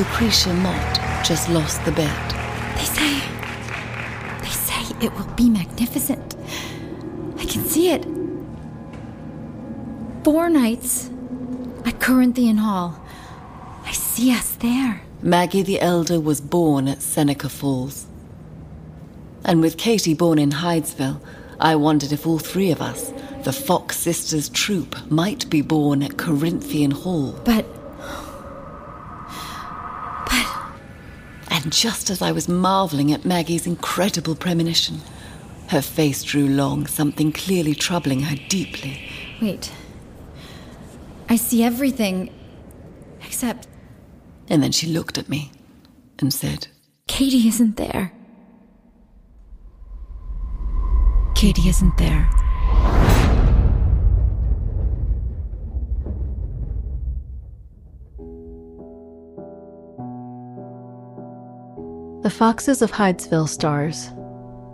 Lucretia 0.00 0.54
Mott 0.54 0.98
just 1.22 1.50
lost 1.50 1.84
the 1.84 1.92
bet. 1.92 2.30
They 2.74 2.84
say. 2.84 3.20
They 4.40 4.48
say 4.48 4.94
it 5.04 5.12
will 5.12 5.30
be 5.34 5.50
magnificent. 5.50 6.36
I 7.36 7.44
can 7.44 7.62
see 7.66 7.90
it. 7.90 8.06
Four 10.24 10.48
nights 10.48 11.10
at 11.84 12.00
Corinthian 12.00 12.56
Hall. 12.56 12.98
I 13.84 13.92
see 13.92 14.32
us 14.32 14.52
there. 14.52 15.02
Maggie 15.20 15.60
the 15.60 15.82
Elder 15.82 16.18
was 16.18 16.40
born 16.40 16.88
at 16.88 17.02
Seneca 17.02 17.50
Falls. 17.50 18.06
And 19.44 19.60
with 19.60 19.76
Katie 19.76 20.14
born 20.14 20.38
in 20.38 20.52
Hydesville, 20.52 21.20
I 21.60 21.76
wondered 21.76 22.10
if 22.10 22.26
all 22.26 22.38
three 22.38 22.70
of 22.70 22.80
us, 22.80 23.12
the 23.44 23.52
Fox 23.52 23.98
Sisters 23.98 24.48
troop, 24.48 24.96
might 25.10 25.50
be 25.50 25.60
born 25.60 26.02
at 26.02 26.16
Corinthian 26.16 26.90
Hall. 26.90 27.38
But. 27.44 27.66
And 31.62 31.72
just 31.72 32.08
as 32.08 32.22
I 32.22 32.32
was 32.32 32.48
marveling 32.48 33.12
at 33.12 33.26
Maggie's 33.26 33.66
incredible 33.66 34.34
premonition, 34.34 35.02
her 35.68 35.82
face 35.82 36.22
drew 36.22 36.48
long, 36.48 36.86
something 36.86 37.32
clearly 37.32 37.74
troubling 37.74 38.22
her 38.22 38.36
deeply. 38.48 39.06
Wait. 39.42 39.70
I 41.28 41.36
see 41.36 41.62
everything. 41.62 42.32
Except. 43.24 43.68
And 44.48 44.62
then 44.62 44.72
she 44.72 44.86
looked 44.86 45.18
at 45.18 45.28
me 45.28 45.52
and 46.18 46.32
said, 46.32 46.68
Katie 47.06 47.46
isn't 47.46 47.76
there. 47.76 48.12
Katie 51.34 51.68
isn't 51.68 51.98
there. 51.98 52.30
The 62.22 62.28
Foxes 62.28 62.82
of 62.82 62.92
Hydesville 62.92 63.48
stars 63.48 64.10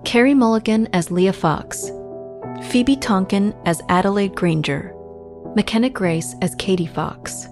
Carey 0.04 0.34
Mulligan 0.34 0.88
as 0.92 1.12
Leah 1.12 1.32
Fox, 1.32 1.92
Phoebe 2.70 2.96
Tonkin 2.96 3.54
as 3.64 3.80
Adelaide 3.88 4.34
Granger, 4.34 4.92
McKenna 5.54 5.88
Grace 5.88 6.34
as 6.42 6.56
Katie 6.56 6.88
Fox, 6.88 7.46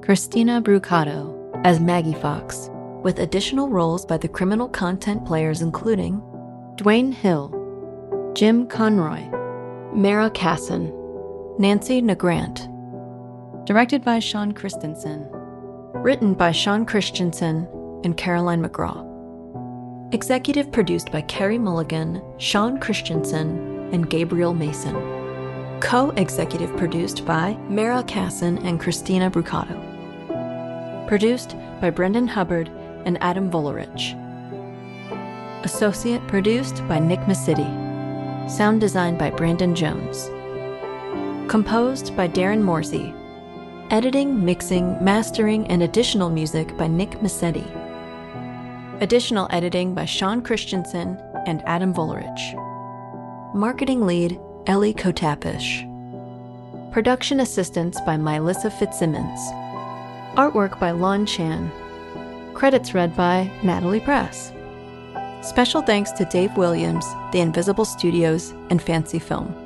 Christina 0.00 0.62
Brucato 0.62 1.34
as 1.66 1.80
Maggie 1.80 2.14
Fox, 2.14 2.70
with 3.02 3.18
additional 3.18 3.68
roles 3.68 4.06
by 4.06 4.16
the 4.16 4.26
criminal 4.26 4.70
content 4.70 5.26
players 5.26 5.60
including 5.60 6.22
Dwayne 6.76 7.12
Hill, 7.12 8.32
Jim 8.34 8.66
Conroy, 8.66 9.20
Mara 9.94 10.30
Casson, 10.30 10.90
Nancy 11.58 12.00
Nagrant. 12.00 12.72
Directed 13.66 14.02
by 14.02 14.18
Sean 14.18 14.52
Christensen. 14.52 15.28
Written 15.92 16.32
by 16.32 16.52
Sean 16.52 16.86
Christensen 16.86 17.68
and 18.02 18.16
Caroline 18.16 18.62
McGraw. 18.62 19.15
Executive 20.12 20.70
produced 20.70 21.10
by 21.10 21.20
Carey 21.22 21.58
Mulligan, 21.58 22.22
Sean 22.38 22.78
Christensen, 22.78 23.90
and 23.92 24.08
Gabriel 24.08 24.54
Mason. 24.54 24.94
Co 25.80 26.10
executive 26.10 26.74
produced 26.76 27.26
by 27.26 27.54
Mara 27.68 28.04
Casson 28.04 28.58
and 28.58 28.78
Christina 28.78 29.28
Brucato. 29.28 29.76
Produced 31.08 31.56
by 31.80 31.90
Brendan 31.90 32.28
Hubbard 32.28 32.68
and 33.04 33.20
Adam 33.20 33.50
Volerich. 33.50 34.14
Associate 35.64 36.24
produced 36.28 36.86
by 36.86 37.00
Nick 37.00 37.20
Masidi. 37.22 37.68
Sound 38.48 38.80
designed 38.80 39.18
by 39.18 39.30
Brandon 39.30 39.74
Jones. 39.74 40.30
Composed 41.50 42.16
by 42.16 42.28
Darren 42.28 42.62
Morsey. 42.62 43.12
Editing, 43.90 44.44
mixing, 44.44 45.02
mastering, 45.02 45.66
and 45.66 45.82
additional 45.82 46.30
music 46.30 46.76
by 46.76 46.86
Nick 46.86 47.20
Massetti. 47.22 47.66
Additional 49.02 49.46
editing 49.50 49.92
by 49.92 50.06
Sean 50.06 50.40
Christensen 50.40 51.18
and 51.44 51.62
Adam 51.66 51.92
Volerich. 51.92 53.54
Marketing 53.54 54.06
lead 54.06 54.40
Ellie 54.66 54.94
Kotapish. 54.94 55.84
Production 56.92 57.40
assistance 57.40 58.00
by 58.00 58.16
Mylissa 58.16 58.72
Fitzsimmons. 58.72 59.38
Artwork 60.38 60.80
by 60.80 60.92
Lon 60.92 61.26
Chan. 61.26 61.70
Credits 62.54 62.94
read 62.94 63.14
by 63.14 63.50
Natalie 63.62 64.00
Press. 64.00 64.50
Special 65.42 65.82
thanks 65.82 66.10
to 66.12 66.24
Dave 66.24 66.56
Williams, 66.56 67.04
The 67.32 67.40
Invisible 67.40 67.84
Studios, 67.84 68.52
and 68.70 68.80
Fancy 68.80 69.18
Film. 69.18 69.65